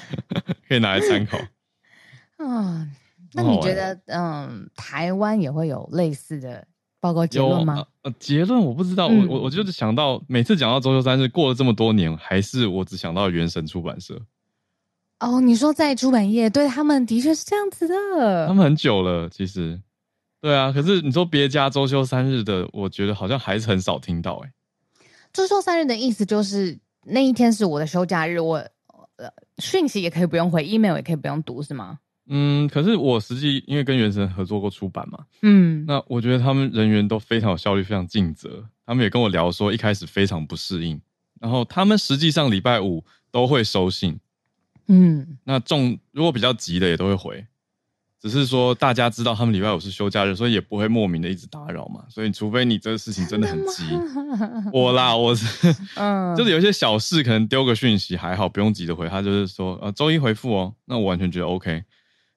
[0.68, 1.38] 可以拿来参考。
[2.38, 2.90] 嗯，
[3.32, 6.66] 那你觉得，嗯，台湾也会有类似的
[7.00, 7.84] 报告结论吗？
[8.02, 9.06] 呃，结论我不知道。
[9.06, 14.20] 我我我就是想到，每次讲到周休三日，过了这么多年，还是我只想到原神出版社。
[15.20, 18.46] 哦，你说在出版业，对他们的确是这样子的。
[18.46, 19.80] 他们很久了，其实。
[20.40, 24.50] 对啊，可是你说别家周休三日的，我觉得好像还是很少听到哎。
[25.34, 28.56] 周休三日的意思就是那一天是我的休假日，我
[29.16, 31.98] 呃讯息也可以不用回，email 也可以不用读，是吗？
[32.32, 38.64] 嗯，可是我实际因为跟原神合作过出版嘛，嗯，那我觉得他们人员都非常有效率，非常尽责。
[38.86, 41.00] 他们也跟我聊说，一开始非常不适应，
[41.40, 44.18] 然后他们实际上礼拜五都会收信，
[44.86, 47.46] 嗯，那重如果比较急的也都会回。
[48.22, 52.04] 只是说大家知道他们礼拜五是休假日，所以也不会莫名的一直打扰嘛。
[52.10, 53.82] 所以除非你这个事情真的很急，
[54.74, 59.08] 我啦，我是，嗯， 就是有一些小事可能丢个讯息还好，不用急着回。
[59.08, 61.82] 他就是说，呃，周一回复哦，那我完全觉得 OK。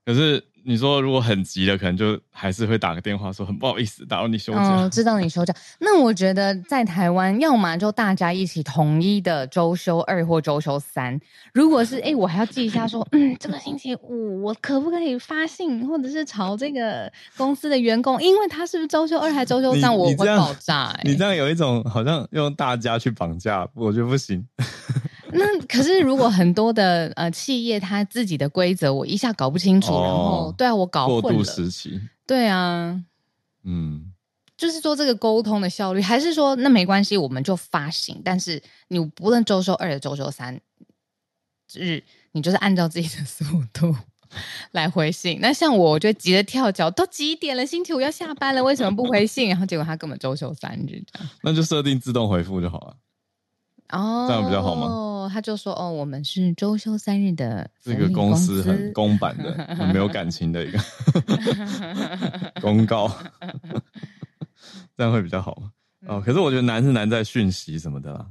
[0.05, 0.43] 可是。
[0.65, 4.61] 你说如果很急的，可能就还是会打个电话说很不好意思打扰你休假。
[4.61, 5.53] 哦，知道你休假。
[5.79, 11.19] 那我觉得在台湾，要么就大家一起统一的周休二或周休三。
[11.53, 21.01] 如果是哎、欸，我还要记一下说，嗯，这个星期五我可不可以发信，或者是朝这个公司的员工，因为他是不是周休二还周休三，我会爆炸、欸。
[21.03, 24.41] 你这样有一种好像用大家去绑架，我觉得不行。
[25.35, 31.21] 那可是，如果很多的呃企业，它自己的规则我一下搞不清楚，哦、然后对啊，我搞混了。
[31.21, 31.99] 过渡时期。
[32.25, 33.03] 对啊，
[33.63, 34.13] 嗯，
[34.55, 40.59] 就是说这个沟通的效率，还是说那没关系，我们就发行，但是你不论周休二的周休三
[41.73, 43.43] 日，你就是按照自己的速
[43.73, 43.95] 度
[44.71, 45.39] 来回信。
[45.41, 47.65] 那像我，我就急得跳脚，都几点了？
[47.65, 49.49] 星期五要下班了，为什么不回信？
[49.49, 52.95] 然后结果他根本周休三日这样，那就设定自动回复就好了。
[53.93, 55.29] 哦，这样比较好吗？
[55.31, 60.77] 他就说：“哦，我们是周休三日的，这个公司很公版的，很没有感情的一个
[62.61, 63.09] 公告，
[64.97, 65.71] 这样会比较好吗？
[66.07, 68.27] 哦，可是我觉得难是难在讯息什么的啦，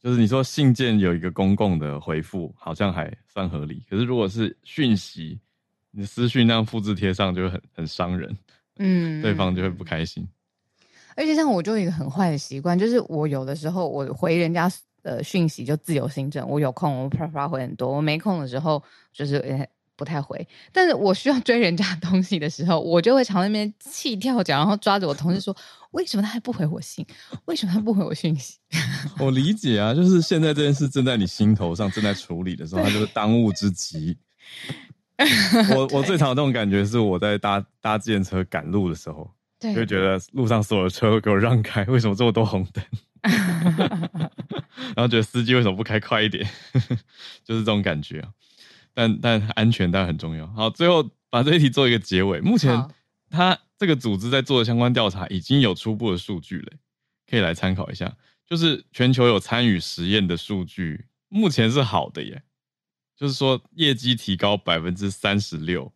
[0.00, 3.82] 就是你说信件有一个公共的回复，好像还算合理。
[3.90, 5.38] 可是如果是讯息，
[5.90, 8.34] 你私讯那样复制贴上，就会很很伤人，
[8.78, 10.26] 嗯，对方就会不开心。
[11.16, 14.70] 而且像我就有一个很坏的习惯，就是我有的时候我回人家。”
[15.06, 20.44] 呃，讯息就自由行政，我有空我啪啪回很多，我没空的时候就是也不太回。
[20.72, 25.56] 但是我需要追人家东西的时候，我就会朝那边气跳脚，然后抓着我同事说
[25.92, 27.06] ：“为什么他还不回我信？
[27.44, 28.58] 为什么他不回我讯息？”
[29.20, 34.18] 我理解啊，就是现在这件事正在你心头上正在处理的时候，他就是当务之急。
[35.74, 42.84] 我 我最常有这种感觉是我在搭搭自行车赶路的时候，就会觉得路上所有的车都给我让开，为什么这么多红灯？
[44.94, 46.48] 然后觉得司机为什么不开快一点？
[47.44, 48.30] 就是这种感觉啊。
[48.94, 50.46] 但但安全当然很重要。
[50.48, 52.40] 好，最后把这一题做一个结尾。
[52.40, 52.88] 目前
[53.28, 56.72] 他这个组织在做的相关调查已经有初步的数据了，
[57.28, 58.16] 可以来参考一下。
[58.46, 62.42] 就是全球有参与实验的数据，目前是好的耶。
[63.16, 65.92] 就是说业绩提高百分之三十六。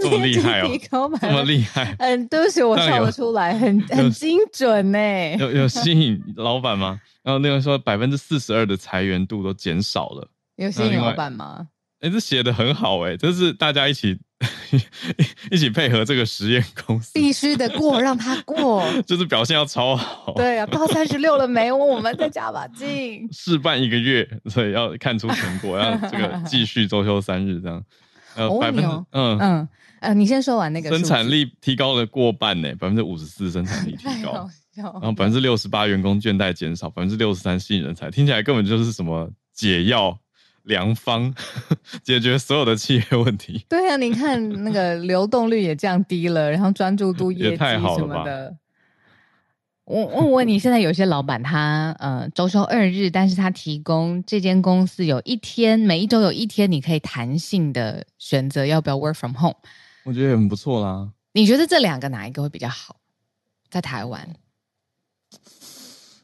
[0.00, 0.70] 这么厉害哦！
[1.20, 4.98] 这么厉害，嗯，对不起，我笑不出来，很很精准呢。
[5.38, 7.00] 有有吸引老板吗？
[7.22, 11.68] 然后那个说百分之四十二的裁员度都减少了，有吸引老板吗？
[12.00, 14.18] 哎，这写的很好哎，这是大家一起
[15.50, 20.34] 一起配合这个实验公司，必须得过，让他过， 就是表现要超好。
[20.36, 21.72] 对啊，到三十六了没？
[21.72, 27.82] 我们再加把劲，试办一个月，所以要看出成果，要这个继续周休三日这样。
[28.36, 29.38] 呃，百分之嗯。
[29.40, 29.68] 嗯
[30.00, 40.16] 呃，你先说完那个生产力提高了过半呢，百分之五十四生产力提高， 然后百分之六十八员工倦怠减少，百分之六十三吸引人才，听起来根本就是什么解药
[40.64, 41.34] 良方，
[42.04, 43.64] 解决所有的企业问题。
[43.70, 48.24] 对啊，你看那个流动率也降低了，然后专注度 业绩也太好了吧。
[49.86, 59.56] 我我问你，现在有些老板他呃周休二日，但是他提供这间公司有一天，每一周有一天你可以弹性的选择要不要 work from home，
[60.04, 61.12] 我觉得也很不错啦。
[61.34, 62.96] 你觉得这两个哪一个会比较好？
[63.70, 64.28] 在台湾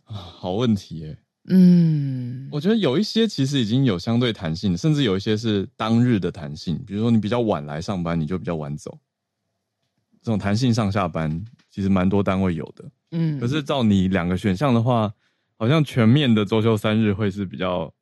[0.06, 1.18] 啊，好问题耶。
[1.48, 8.98] 嗯，我觉得有一些其实已经有相对弹性，甚至有一些是当日的弹性，比如说你比较晚来上班，你就比较晚走，
[10.20, 12.84] 这种弹性上下班其实蛮多单位有的。
[13.12, 15.12] 嗯，可是照你两个选项的话，
[15.56, 17.92] 好像全面的周休三日会是比较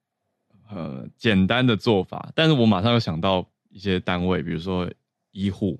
[0.68, 2.30] 呃简单的做法。
[2.34, 4.90] 但是我马上又想到一些单位，比如说
[5.30, 5.78] 医护，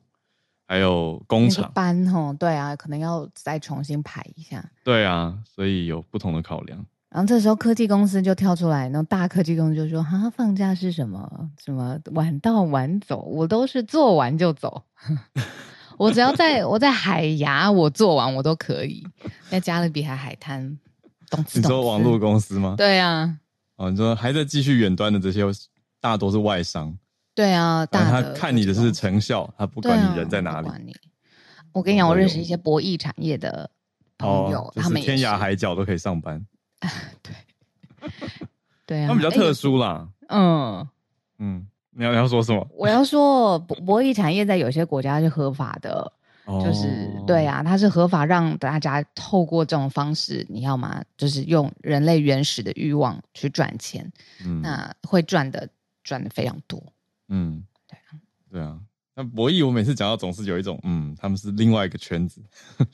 [0.66, 4.64] 还有工厂班吼，对啊，可能要再重新排一下。
[4.84, 6.86] 对啊，所以有不同的考量。
[7.11, 11.51] 然后这时候科技公司就跳出来，那种大科技公司就说：“哈，放假是什么？
[11.61, 13.22] 什么晚到晚走？
[13.22, 14.84] 我都是做完就走。
[16.01, 19.07] ”我只要在我在海牙，我做完我都可以。
[19.51, 20.78] 在加勒比海海滩。
[21.53, 22.74] 你说网络公司吗？
[22.78, 23.36] 对啊。
[23.76, 25.44] 哦，你说还在继续远端的这些，
[26.01, 26.96] 大多是外商。
[27.34, 30.68] 对啊，但他看你的是成效，他不管你人在哪里。
[30.68, 30.78] 啊、
[31.72, 33.70] 我跟你讲，我认识一些博弈产业的
[34.16, 36.42] 朋友，哦、他们天涯海角都可以上班。
[37.22, 37.34] 对，
[38.86, 40.09] 对啊，他们比较特殊啦。
[40.28, 40.88] 欸、嗯
[41.38, 41.66] 嗯。
[41.93, 42.66] 你要你要说什么？
[42.76, 46.12] 我要说博博弈产业在有些国家是合法的，
[46.45, 54.11] 哦、就是对啊，它是合法让大家透过这种方式，你要么就是用人类原始的欲望去赚钱，
[54.45, 55.68] 嗯，那会赚的
[56.05, 56.82] 赚的非常多，
[57.28, 58.09] 嗯，对啊，
[58.51, 58.78] 对啊。
[59.14, 62.41] 那博弈我每次讲到总是有一种嗯，他们是另外一个圈子，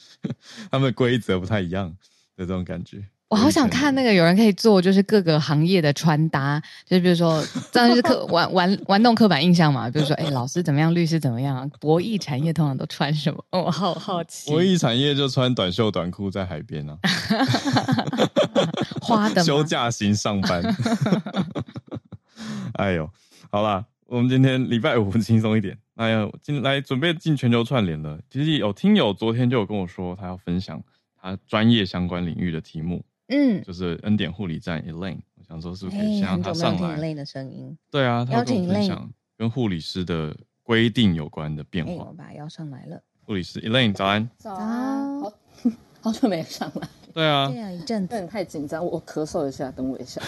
[0.72, 1.88] 他们的规则不太一样
[2.36, 3.04] 的这种感觉。
[3.28, 9.90] 我好想看那个有人可以做，就是各个行业的穿搭，就是比如说，这样就是刻玩玩玩弄刻板印象嘛。
[9.90, 13.44] 比如说，哎，老师怎么样，律师怎么样，博弈产业通常都穿什么？
[13.50, 14.48] 哦，我好好奇。
[14.48, 16.96] 博弈产业就穿短袖短裤在海边啊
[19.02, 20.62] 花的休假型上班。
[22.78, 23.10] 哎呦，
[23.50, 25.76] 好啦，我们今天礼拜五轻松一点。
[25.96, 28.20] 哎呀，进来准备进全球串联了。
[28.30, 30.80] 其实有听友昨天就有跟我说，他要分享
[31.20, 33.04] 他专业相关领域的题目。
[33.28, 41.92] 嗯，就是恩典护理站 Elaine，我想说是不是可以先让他上来？Elaine 的声音，对啊，他跟我分享跟护理师的规定有关的变化。
[41.92, 43.02] 我把他邀上来了。
[43.24, 44.28] 护理师 Elaine，早安。
[44.38, 45.32] 早安，好
[46.00, 46.88] 好久没上来。
[47.12, 48.26] 对啊，对啊，一阵子。
[48.26, 50.22] 太紧张，我咳嗽一下，等我一下。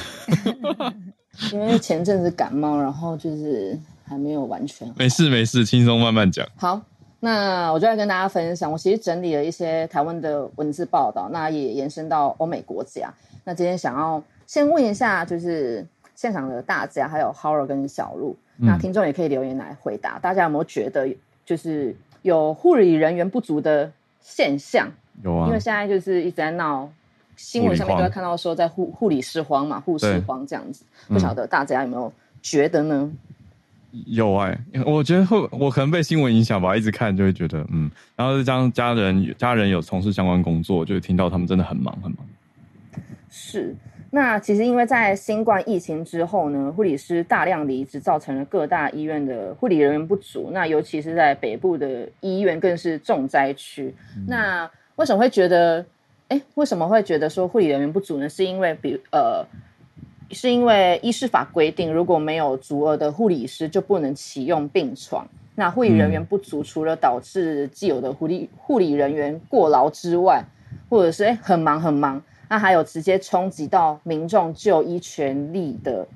[1.53, 4.92] 因为前阵子感冒，然后就是还没有完全。
[4.96, 6.44] 没事没事，轻松慢慢讲。
[6.57, 6.82] 好。
[7.20, 13.12] 那我就来跟大家分享，我其实整理了一些台湾的文字报道，那也延伸到欧美国家。
[13.44, 21.08] 那今天想要先问一下，就是现场的大家，还有 Howard 跟小路，嗯、那听众也可以留言来回答，大家有没有觉得
[21.44, 23.90] 就是有护理人员不足的
[24.20, 24.88] 现象？
[25.24, 26.88] 有啊，因为现在就是一直在闹
[27.36, 33.10] 新闻上面都会看到说在护护理师荒嘛，护士荒这样子，不晓得大家有没有觉得呢？
[33.91, 42.18] 有哎、欸，我觉得会，我可能被新闻影响吧，一直看就会觉得，嗯，然后这样家人家人有从事相关工作，就会听到他们真的很忙很忙。
[43.30, 43.74] 是，
[44.11, 53.95] 那其实因为在新冠疫情之后呢，护理师大量离职，造成了各大医院的护理人员不足，那尤其是在北部的医院更是重灾区。
[54.16, 55.84] 嗯、那为什么会觉得，
[56.28, 58.28] 哎，为什么会觉得说护理人员不足呢？
[58.28, 59.43] 是因为比呃。
[60.30, 65.26] 是因为医师法规定，如果没有足额的护理师，就不能启用病床。
[65.54, 70.44] 那护理人员不足，除了导致既有的护理护理人员过劳之外，
[70.88, 76.06] 或者是诶很忙很忙，那还有直接冲击到民众就医权利的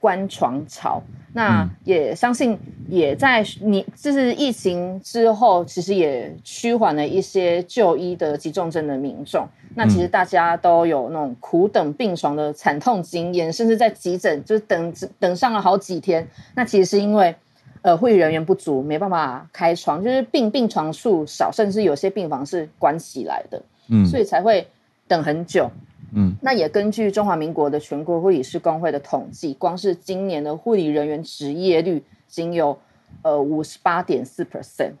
[0.00, 1.02] 关床潮。
[1.32, 9.46] 那也相信，也在你就是疫情之后，其实也趋缓了一些就医的急重症的民众。
[9.74, 16.26] 那其实大家都有那种苦等病床的惨痛经验，甚至在急诊就是等等上了好几天。
[16.54, 17.36] 那其实是因为
[17.82, 24.66] 呃护理人员不足，没办法开床，就是病病床数少，甚至有些病房是关起来的，嗯，所以才会
[25.06, 25.70] 等很久。
[26.12, 32.78] 嗯，那也根据中华民国的全国护理师工会的统计，光是今年的护理人员职业率仅有
[33.22, 34.92] 呃五十八点四 percent，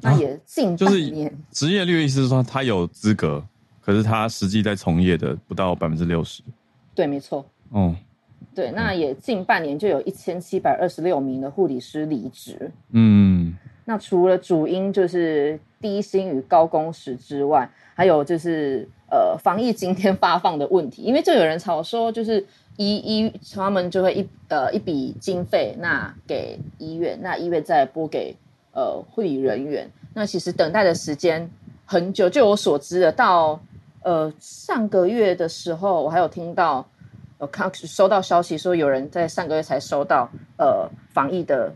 [0.00, 1.32] 那也近半年。
[1.50, 3.42] 职业率的意思是说他有资格，
[3.80, 6.42] 可是他实际在从业的不到百分之六十。
[6.94, 7.46] 对，没错。
[7.70, 7.94] 哦，
[8.54, 12.70] 对，那也近半年就有一千七百二十六名的护理师离职。
[12.90, 18.88] 嗯，那除了主因就是低薪与高工时之外，还有就是。
[19.12, 28.36] 呃防疫津贴发放的问题，因为就有人吵说，就是医医他们就会一呃一笔经费，那给医院，那医院再拨给
[28.72, 31.50] 呃护理人员，那其实等待的时间
[31.84, 32.30] 很久。
[32.30, 33.58] 就我所知的，到
[34.04, 36.86] 呃上个月的时候，我还有听到。
[37.38, 41.72] 我看收到消息说，有人在上个月才收到呃防疫的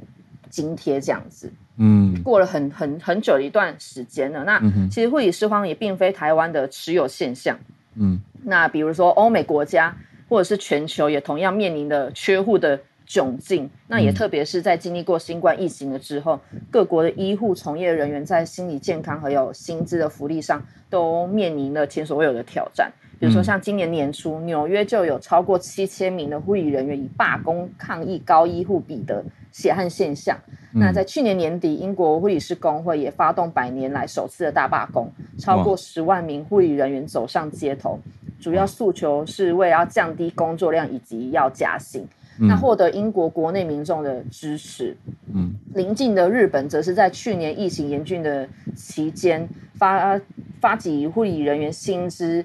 [0.51, 4.45] 津贴这样子，嗯，过了很很很久的一段时间了。
[4.45, 4.61] 那
[4.91, 7.59] 其实护理师荒也并非台湾的持有现象，
[7.97, 9.97] 嗯，那比如说欧美国家
[10.29, 13.69] 或者是全球也同样面临的缺护的窘境。
[13.89, 22.93] 那也特别是在经历过新冠疫情了之后，各国的医护从业人员在心理健康还有薪资的福利上都面临了前所未有的挑战。
[23.25, 30.37] 比如说，像今年年初，纽约就有超过七千名的护理人员以罢工抗议高医护比的血汗现象。
[30.75, 37.99] 那在去年年底，英国护理师工会也发动百年来首次的大罢工，超过十万名护理人员走上街头，
[38.39, 42.07] 主要诉求是为了要降低工作量以及要加薪。
[42.37, 44.95] 那获得英国国内民众的支持。
[45.33, 48.47] 嗯，邻近的日本则是在去年疫情严峻的
[48.77, 50.21] 期间发
[50.61, 52.45] 发给护理人员薪资。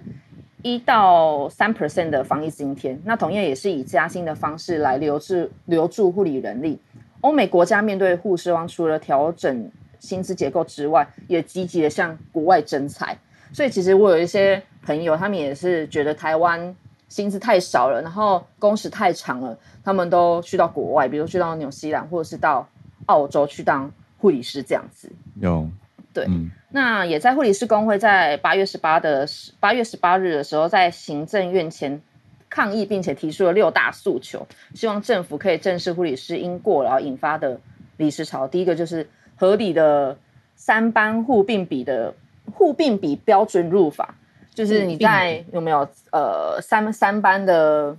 [0.62, 6.80] 一到三 percent 的防疫津贴，那同样也是以加薪的方式来留住留住护理人力。
[7.22, 13.18] 欧美国家面对护士荒，除了调整薪资结构之外，也积极的向国外征才。
[13.54, 16.76] 所以其实我有一些朋友，他们也是觉得台湾
[17.08, 22.68] 薪资太少了，然后工时太长了，他们都去到国外，比如去到纽西兰或者是到
[23.08, 25.12] 澳洲去当护理师这样子。
[25.40, 25.68] 有。
[26.12, 29.28] 对，嗯、那也在护理师工会在八月十八的
[29.60, 32.00] 八月十八日的时候，在行政院前
[32.48, 37.60] 抗议，并且提出了六大诉求，希望政府可以正视护理师因过劳引发的
[37.98, 38.48] 离职潮。
[38.48, 40.16] 第一个就是合理的
[40.56, 42.14] 三班护病比的
[42.54, 44.14] 护病比标准入法，
[44.54, 45.80] 就是你在有没有
[46.12, 47.98] 呃三三班的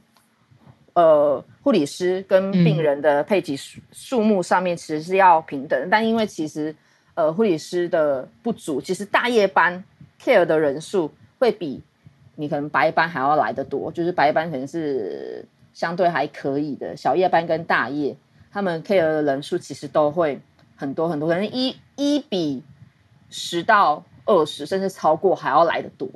[0.92, 6.72] 呃护理师跟病人的配给数数目上面，其实是要平等，但因为其实。
[7.14, 9.84] 呃，护理师的不足，其实大夜班
[10.22, 11.82] care 的人数会比
[12.36, 13.90] 你可能白班还要来的多。
[13.92, 15.44] 就是白班可能是
[15.74, 18.16] 相对还可以的，小夜班跟大夜，
[18.52, 20.40] 他们 care 的人数其实都会
[20.76, 22.62] 很多很多，可能一一比
[23.28, 26.08] 十到二十，甚至超过还要来的多。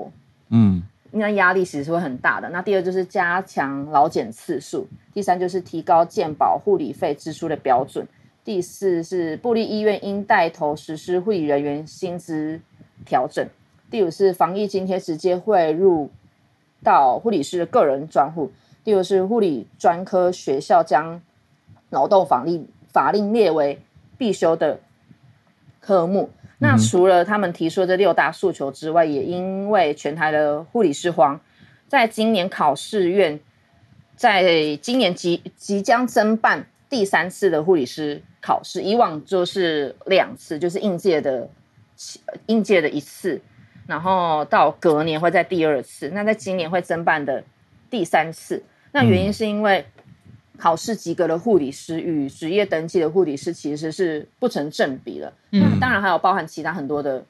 [0.48, 2.48] 嗯，那压力其实是会很大的。
[2.50, 8.06] 那第二就是加强劳检次数，第三就是提高健保护理费支出的标准。
[8.44, 12.60] 第四是布立医院应带头实施护理人员薪资
[13.06, 13.48] 调整。
[13.90, 16.10] 第五是防疫津贴直接汇入
[16.82, 18.52] 到护理师的个人专户。
[18.84, 21.22] 第六是护理专科学校将
[21.88, 23.80] 劳动法令法令列为
[24.18, 24.78] 必修的
[25.80, 26.28] 科目。
[26.58, 31.40] 那除了他们提出的这六大诉求之外，也因为全台的护理师荒，
[31.88, 33.40] 在今年考试院
[34.16, 41.48] 在今年即即将增办第三次的护理师考试，以往就是两次，就是应届的
[42.44, 43.40] 应届的一次，
[43.86, 47.42] 然后到隔年会在第二次，那在今年会增办的
[47.88, 48.62] 第三次。
[48.92, 49.86] 那原因是因为
[50.58, 55.32] 考试及格的护理师与职业登记的护理师其实是不成正比的。
[55.50, 57.24] 嗯，那当然还有包含其他很多的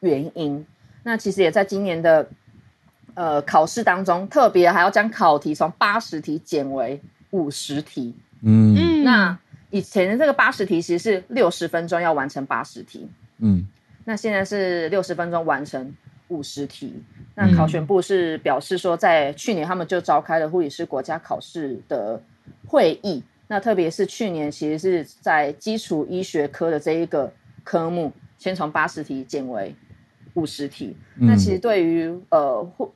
[0.00, 0.66] 原因。
[1.04, 2.28] 那其实也在今年的
[3.14, 7.00] 呃考试当中，特别还要将考题从八十题减为
[7.30, 8.12] 五十题。
[8.42, 9.38] 嗯，那
[9.70, 13.06] 以前的这个八十题其实是六十分钟要完成八十题，
[13.38, 13.66] 嗯，
[14.04, 15.94] 那现在是六十分钟完成
[16.28, 17.02] 五十题。
[17.34, 22.20] 那考选部是表示说，在去年他们就召开了护理师国家考试的
[22.66, 27.30] 会议，那特别是去年其实是在基础医学科的这一个
[27.62, 29.74] 科目，先从八十题减为
[30.32, 30.96] 五十题。
[31.16, 32.90] 那其实对于呃护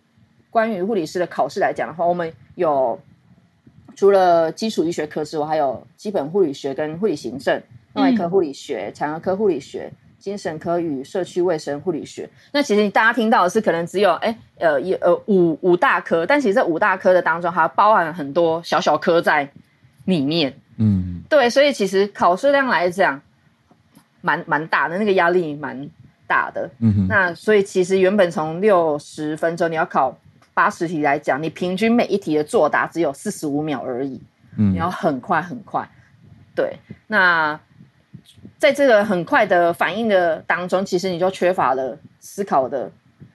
[0.48, 2.98] 关于护理师的考试来讲的话，我们有。
[3.94, 7.60] 除了基础医学科之外，还有基本护理学跟护理行政、
[7.94, 12.28] 外科护理学、产儿科护理学、精神科与社区卫生护理学。
[12.52, 19.48] 那其实大家听到的是，可能只有哎呃一呃五五大科，但其实这五大科的当中，还包含很多小小科在
[20.06, 20.54] 里面。
[20.78, 23.20] 嗯，对，所以其实考试量来讲，
[24.20, 25.88] 蛮蛮大的，那个压力蛮
[26.26, 26.70] 大的。
[26.78, 30.18] 嗯哼，那所以其实原本从六十分钟你要考。
[30.54, 34.20] 八十题来讲，你平均每一题的作答只有四十五秒而已，
[34.56, 35.88] 嗯，你要很快很快。
[36.54, 36.76] 对，
[37.06, 37.58] 那
[38.58, 42.92] 在这个很快的反应的当中，其实你就缺乏了思考的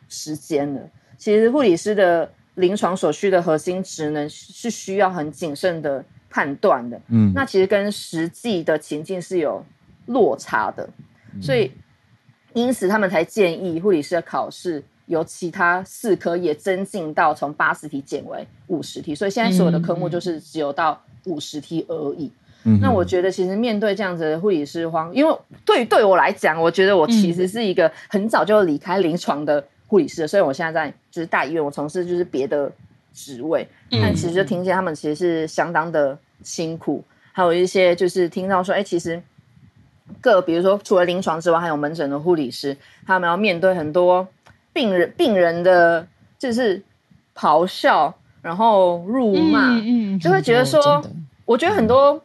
[0.08, 0.82] 时间了。
[1.18, 9.66] 其实护理师的临床所需的核心职能是需要很谨慎的判断的，嗯，那其实跟实际的情境是有
[10.06, 10.88] 落差的，
[11.42, 11.72] 所以
[12.54, 22.32] 因此他们才建议护理师的考试由其他四科也增进到从八十题减为五十题，所以现在所有的科目就是只有到五十题而已。
[22.64, 32.70] 嗯、那我觉得其实面对这样子的护理师荒，因为对对我来讲，我觉得我其实是一个很早就离开临床的护理师，所以我现在在就是大医院，我从事就是别的
[33.14, 37.02] 职位，但其实就听见他们其实是相当的辛苦，
[37.32, 39.22] 还有一些就是听到说，哎，其实
[40.20, 44.28] 各比如说除了临床之外，还有门诊的护理师，他们要面对很多
[44.78, 46.06] 病人病人的，
[46.38, 46.80] 就是
[47.34, 48.14] 咆哮，
[48.44, 51.04] 然后辱骂，嗯嗯、就会觉得说，
[51.46, 52.22] 我觉得很多。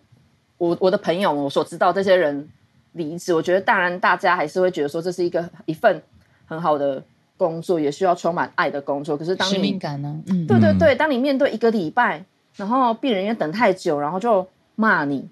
[0.58, 2.48] 我我的朋友，我所知道这些人
[2.92, 6.00] 离职，我觉得当然大家还是会觉得说这是一个一份
[6.46, 7.02] 很好的
[7.36, 9.16] 工作，也需要充满爱的工作。
[9.16, 10.22] 可是当你使命感呢？
[10.28, 12.24] 嗯，对对对，当你面对一个礼拜，
[12.54, 14.46] 然后病人也等太久，然后就
[14.76, 15.28] 骂你，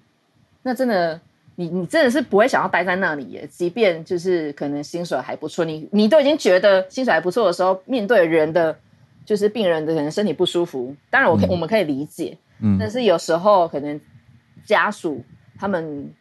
[0.63, 1.21] 那真的
[1.55, 3.47] 你你真的是不会想要待在那里耶。
[3.49, 8.75] 即便就是可能薪水还不错，你你都已经觉得薪水还不错的时候，面对人的
[9.25, 13.99] 就是病人的可能身体不舒服，当然我可以、嗯、我们可以理解，嗯，但是有时候可能。
[14.63, 15.25] 家属
[15.59, 16.13] 他们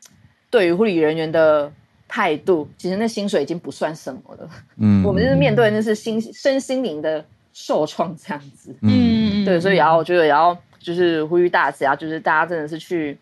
[0.48, 1.70] 对于护理人员的
[2.08, 4.50] 态度，其实那薪水已经不算什么了。
[4.78, 7.22] 嗯，我们就是面对那是心身心灵的
[7.52, 8.74] 受创这样子。
[8.80, 13.16] 嗯，对，所以然后我觉得也要就是呼吁大家，就是大家真的是去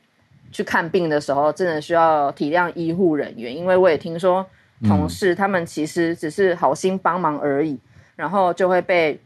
[0.50, 4.44] 去看病的时候，真的需要体谅医护人员，因为我也听说
[4.84, 7.78] 同事他们其实只是好心帮忙而已，
[8.16, 9.20] 然后就会被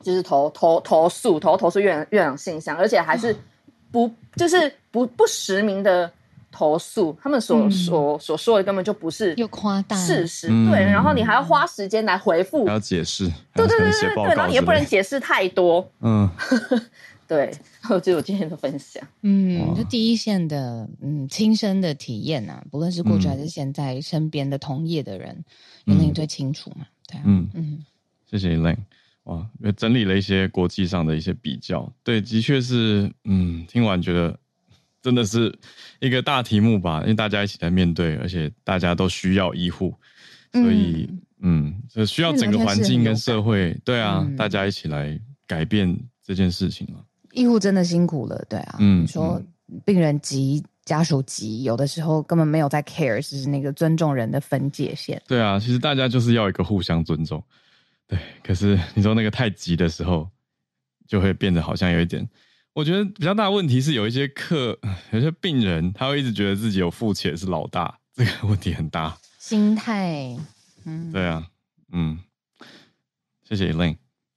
[0.00, 3.36] 就是投投投诉，投投诉院院长信箱，而且还是。
[3.90, 6.12] 不，就是不不实名的
[6.52, 16.28] 投诉，他们所、嗯、所所说的根本就不是又夸大事实，对，然后你还要花时间来回复，还要解释，对对对对对，然后你也不能解释太多，嗯，
[17.28, 17.52] 对，
[18.02, 25.44] 就我今天的分享，嗯，就第一线的，嗯，亲身的体验啊，不论是过去还是现在，身边的同业的人，
[25.84, 27.48] 有你最清楚嘛，对啊，嗯。
[27.52, 27.84] 嗯，
[28.30, 28.78] 谢谢 Elaine。
[29.24, 34.34] 哇，也整理了一些国际上的一些比较，对，的确是，嗯，听完觉得
[35.02, 35.54] 真的是
[36.00, 39.94] 一个大题目吧，因为大家一起来面对，而且大家都需要医护，
[40.50, 41.06] 所以，
[41.42, 47.04] 嗯，这、嗯、需要整个环境跟社会，对啊、嗯，大家一起来改变这件事情啊。
[47.32, 49.42] 医护真的辛苦了，对啊，嗯，说
[49.84, 55.20] 病人急，家属急，有的时候根本没有在 care，是那个尊重人的分界线。
[55.26, 57.42] 对啊，其实大家就是要一个互相尊重。
[58.06, 60.28] 对，可是你说那个太急的时候，
[61.06, 62.26] 就会变得好像有一点。
[62.72, 64.78] 我觉得比较大的问题是，有一些客，
[65.10, 69.18] 有些病人，他会一直觉得自己有付钱是老大，这个问题很大。
[69.38, 70.36] 心态，
[70.84, 71.46] 嗯，对啊，
[71.92, 72.18] 嗯，
[73.42, 73.96] 谢谢 Elaine。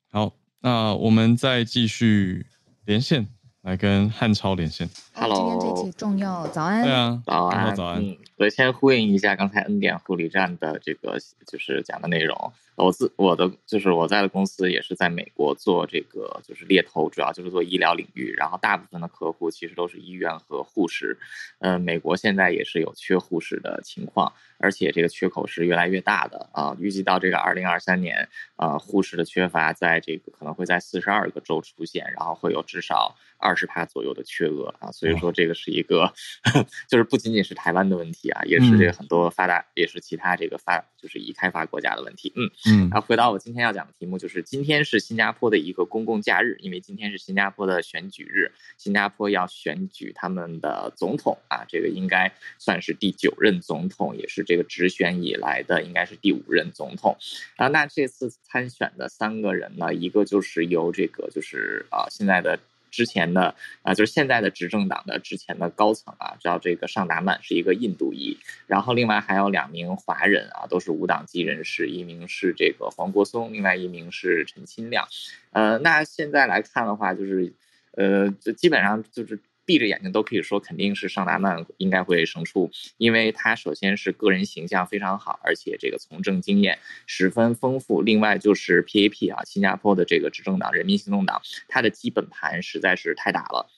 [0.09, 2.45] 好，那我们再继续
[2.91, 3.25] 连线。
[3.61, 4.89] 来跟汉超连线。
[5.13, 6.83] Hello，今天这期重要，早安。
[6.83, 8.03] 对啊，早安，早安。
[8.03, 12.51] 嗯，我先呼应一下刚才恩典护理站的这个就是讲的内容。
[12.75, 21.17] 我自我的就是我在的公司也是在美国做这个就是猎头，主要就是做医疗领域，然后大部分的客户其实都是医院和护士。
[21.59, 26.75] 嗯，美国现在也是有缺护士的情况，而且这个缺口是越来越大的啊。
[26.79, 34.91] 预计到这个二零二三年，啊，护士的缺乏在这个可能会在四十二个州出现，然后会有至少二十趴左右的缺额啊。
[34.91, 36.11] 所以说这个是一个，
[36.89, 42.33] 就是不仅仅是台湾的问题啊，也是这个很多发达，也是其他这个发就是已开发国家的问题。
[42.35, 42.49] 嗯。
[42.67, 57.17] 嗯，然后回到我今天要讲的题目，就是今天是新加坡的一个公共假日，因为今天是新加坡的选举日，新加坡要选举他们的总统啊，这个应该算是第九任总统，也是这个直选以来的应该是第五任总统。
[57.55, 62.59] 然后那这次参选的三个人呢，一个就是由这个就是啊现在的。
[62.91, 68.37] 之前的啊，就是现在的执政党的之前的高层啊，叫这个尚达曼，是一个印度裔，
[68.67, 75.07] 然后另外还有两名华人啊，都是无党籍人士，一名是这个黄国松，另外一名是陈清亮。
[75.51, 77.53] 呃，那现在来看的话，就是
[77.93, 79.39] 呃，就基本上就是。
[79.71, 88.01] 闭着眼睛都可以说肯定是尚达曼应该会胜出，因为他首先是个人形象非常好，而且这个从政经验十分丰富。
[88.01, 93.69] 另外就是 PAP 啊，新加坡的这个执政党人民行动党，他的基本盘实在是太大了，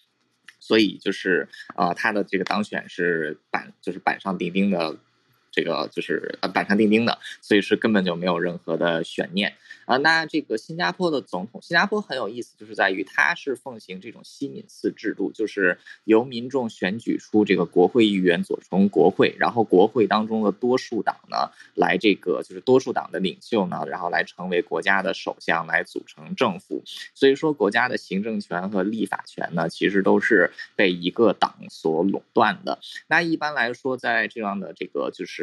[0.59, 4.97] 所以就是呃，他的这个当选是板就是板上钉钉的。
[5.53, 9.53] 这个就是板上钉钉的，所以是根本就没有任何的悬念
[9.85, 9.97] 啊。
[9.97, 26.81] 那这个新加坡的总统，新加坡很有意思，就是在于它是奉行这种西敏寺制度，就是由民众选举出这个国会议员组成国会，然后国会当中的多数党呢，来这个就是多数党的领袖呢，然后来成为国家的首相，来组成政府。
[27.13, 32.79] 所以说，国家的行政权和立法权呢，其实都是被一个党所垄断的。
[33.07, 35.42] 那一般来说，在这样的这个就是。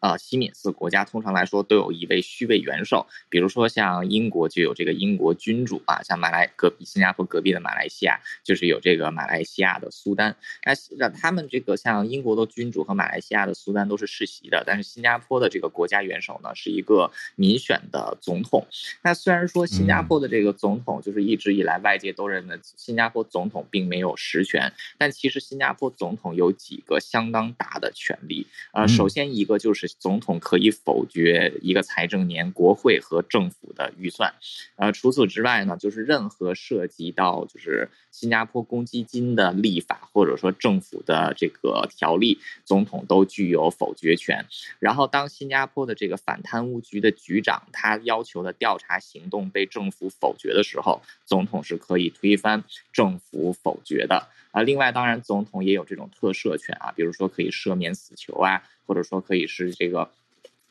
[0.00, 10.36] 呃，西敏寺国家通常来说都有一位虚位元首，比如说像英国就有这个英国君主啊，像马来隔壁新加坡隔壁的马来西亚就是有这个马来西亚的苏丹。
[10.64, 18.64] 那让他们这个像英国的君主和马来西亚的苏丹都是世袭的，但是新加坡的这个国家元首呢是一个民选的总统。
[19.02, 28.46] 那虽然说新加坡的这个总统就是一直以来外界都认为新加坡总统并没有实权，但其实新加坡总统有几个相当大的权力。
[28.72, 29.77] 呃，首先一个就是。
[29.78, 34.34] 是总统可以否决一个财政年国会和政府的预算，
[34.74, 44.44] 呃，除此之外呢，就是任何涉及到就是新加坡公积金的立法或者说政府的这个条例，总统都具有否决权。
[44.80, 54.26] 然后，当新加坡的这个反贪污局的局长他要求的调查行动被政府否决的时候，总统是可以推翻政府否决的。
[54.62, 60.10] 另外，当然，总统也有这种特赦权啊，比如说可以赦免死囚啊，或者说可以是这个。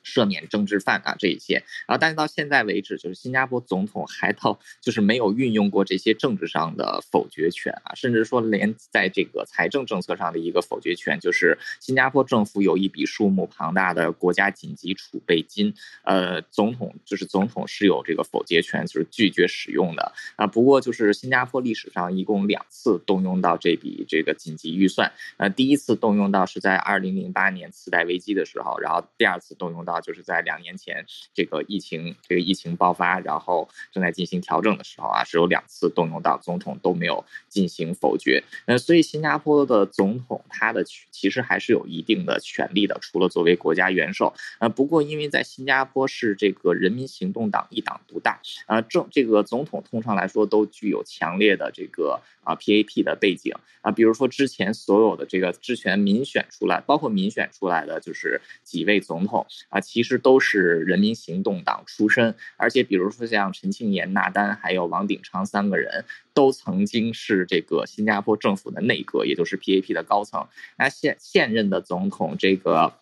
[0.08, 1.56] 赦免政治犯啊，这一些，
[1.86, 15.74] 然后但是到现在为止，就是新加坡总统还到就是没有运用过这些政治上的否决权啊，甚至说连在这个财政政策上的一个否决权，就是新加坡政府有一笔数目庞大的国家紧急储备金，
[16.06, 20.48] 呃，总统就是总统是有这个否决权，就是拒绝使用的啊。
[20.48, 29.97] 不过就是新加坡历史上一共两次动用到这笔这个紧急预算，呃，第一次动用到是在二零零八年次贷危机的时候，然后第二次动用到。
[30.02, 38.44] 就是在两年前，这个疫情这个疫情爆发，然后正在进行调整的时候啊，是有两次动用到总统都没有进行否决。
[38.66, 44.34] 那，所以新加坡的总统他的其实还是有一定的权力的，除了作为国家元首。
[44.60, 59.46] 呃，不过因为在新加坡是这个人民行动党一党独大，啊，政这个总统通常来说都具有强烈的这个啊 PAP 的背景啊，比如说之前所有的这个之前民选出来，包括民选出来的就是几位总统。
[59.80, 70.48] 其实都是人民行动党出身，而且比如说像陈庆炎、纳丹还有王鼎昌三个人，都曾经是这个新加坡政府的内阁，也就是 PAP 的高层。
[70.78, 72.94] 那现现任的总统这个。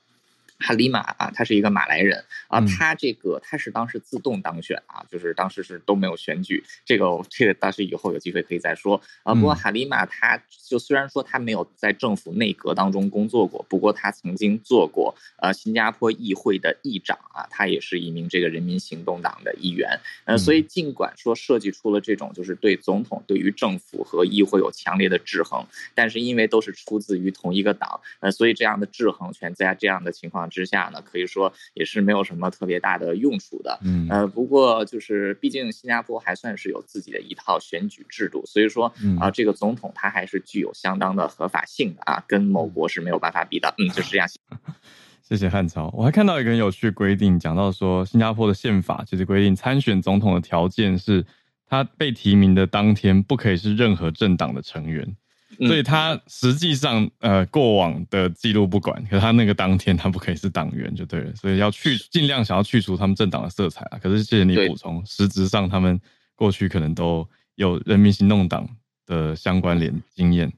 [0.60, 9.34] 哈里马啊，他是一个马来人啊，他这个他是当时自动当选啊，就是当时是都没有选举，这个这个当时以后有机会可以再说啊。
[9.36, 20.00] 不过哈里马他就虽然说他没有在政府内阁当中工作过，不过他曾经做过呃新加坡议会的议长啊，他也是一名这个人民行动党的议员。
[20.24, 33.80] 呃，所以尽管说设计出了这种就是对总统对于政府和议会有强烈的制衡，但是因为都是出自于同一个党，呃，所以这样的制衡权在这样的情况之下呢，可以说也是没有什么特别大的用处的。
[33.84, 43.74] 嗯，呃，不过就是毕竟新加坡还算是有自己的一套选举制度，所以说啊，这个总统他还是具有相当的合法性的啊，跟某国是没有办法比的。
[43.78, 44.28] 嗯，就 是这样。
[45.22, 45.90] 谢谢汉朝。
[45.98, 51.26] 我还看到一个很有趣的规定，讲到说新加坡的宪法其实规定参选总统的条件是
[51.68, 55.16] 他被提名的当天不可以是任何政党的成员。
[55.60, 63.98] 所以他实际上呃过往的记录不管，可是他那个当天他不可以是党员就对了，所以要去尽量想要去除他们政党的色彩啊。
[63.98, 66.00] 可是谢谢你补充，实质上他们
[66.36, 68.68] 过去可能都有人民行动党
[69.06, 70.52] 的相关联经验。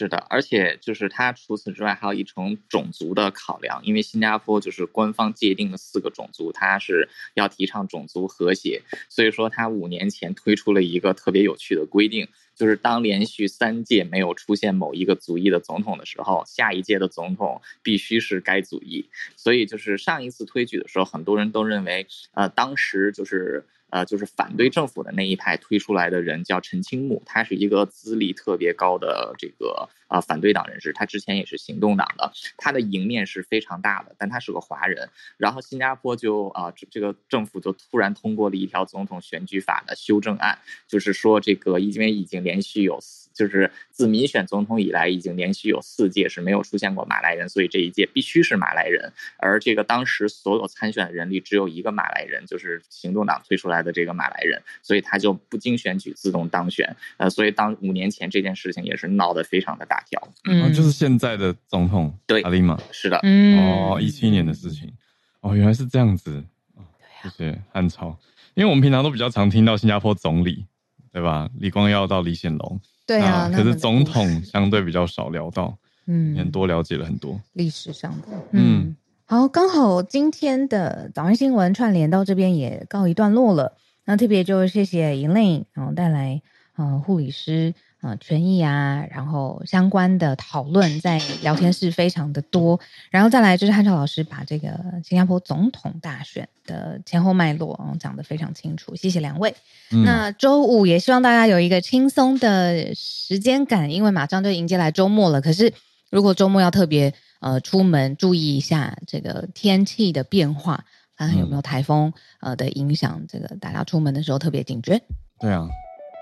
[0.00, 8.80] 是的，而且就是他除此之外还有一层种族的考量，因为新加坡就是官方界定的四个种族，他是要提倡种族和谐，
[9.10, 12.26] 所以说他五年前推出了一个特别有趣的规定。
[12.56, 19.06] 就是当连续三届没有出现某一个族裔的总统的时候，下一届的总统必须是该族裔。
[19.36, 29.88] 所以就是上一次推举的时候，很多人都认为，呃，当时就是呃，就是反对政府的那一派推出来的人叫陈清木，他是一个资历特别高的这个。
[30.10, 35.08] 啊，反对党人士，他之前也是行动党的，他的赢面是非常大的，但他是个华人。
[35.36, 49.10] 然后新加坡就啊，这这个政府就突然通过了一条总统选举法的修正案，就是说这个因为已经连续有四，就是自民选总统以来，已经连续有四届是没有出现过马来人，所以这一届必须是马来人。
[49.38, 56.94] 而这个当时所有参选的人里只有一个马来人，就是行动党推出来的这个马来人，所以他就不经选举自动当选。
[57.16, 60.20] 呃，所以当五年前这件事情也是闹得非常的大条。
[60.44, 64.92] 嗯、哦，就是现在的总统对阿里玛，是的，嗯，哦，一七年的事情，
[65.40, 66.84] 哦，原来是这样子，哦、
[67.22, 68.18] 谢谢汉超，
[68.52, 70.66] 因为我们平常都比较常听到新加坡总理，
[71.12, 71.48] 对吧？
[71.58, 72.80] 李光耀到李显龙，
[73.10, 77.40] 对啊，可是总统相对比较少聊到，嗯，很多了解了很多。
[77.54, 78.96] 历史上的，嗯，嗯。
[79.24, 83.72] 好，刚好今天的早安新闻串联到这边也告一段落了，
[84.04, 86.40] 那特别就谢谢 Elaine 然后带来
[86.76, 87.74] 呃护理师。
[88.02, 92.78] 呃权益啊，然后相关的讨论在聊天室非常的多，
[93.10, 94.68] 然后再来就是汉超老师把这个
[95.04, 99.54] 新加坡总统大选的前后脉络讲得非常清楚，谢谢两位。
[99.92, 105.40] 嗯、那周五也希望大家有一个轻松的时间感，因为马上就迎接来周末了。
[105.40, 105.72] 可是
[106.10, 110.84] 如果周末要特别呃出门，注意一下这个天气的变化。
[111.16, 114.98] 看看有没有台风呃的影响，这个大家出门的时候特别警觉。
[115.38, 115.68] 对啊，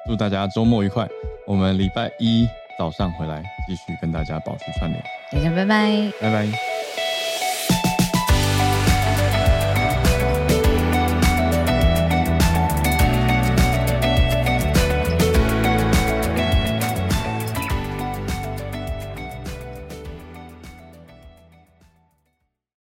[0.09, 1.07] 祝大家周末愉快。
[1.47, 2.49] 我们礼拜一
[2.79, 5.05] 早上回来继续跟大家保持串联。
[5.31, 6.78] 大家拜拜，拜拜。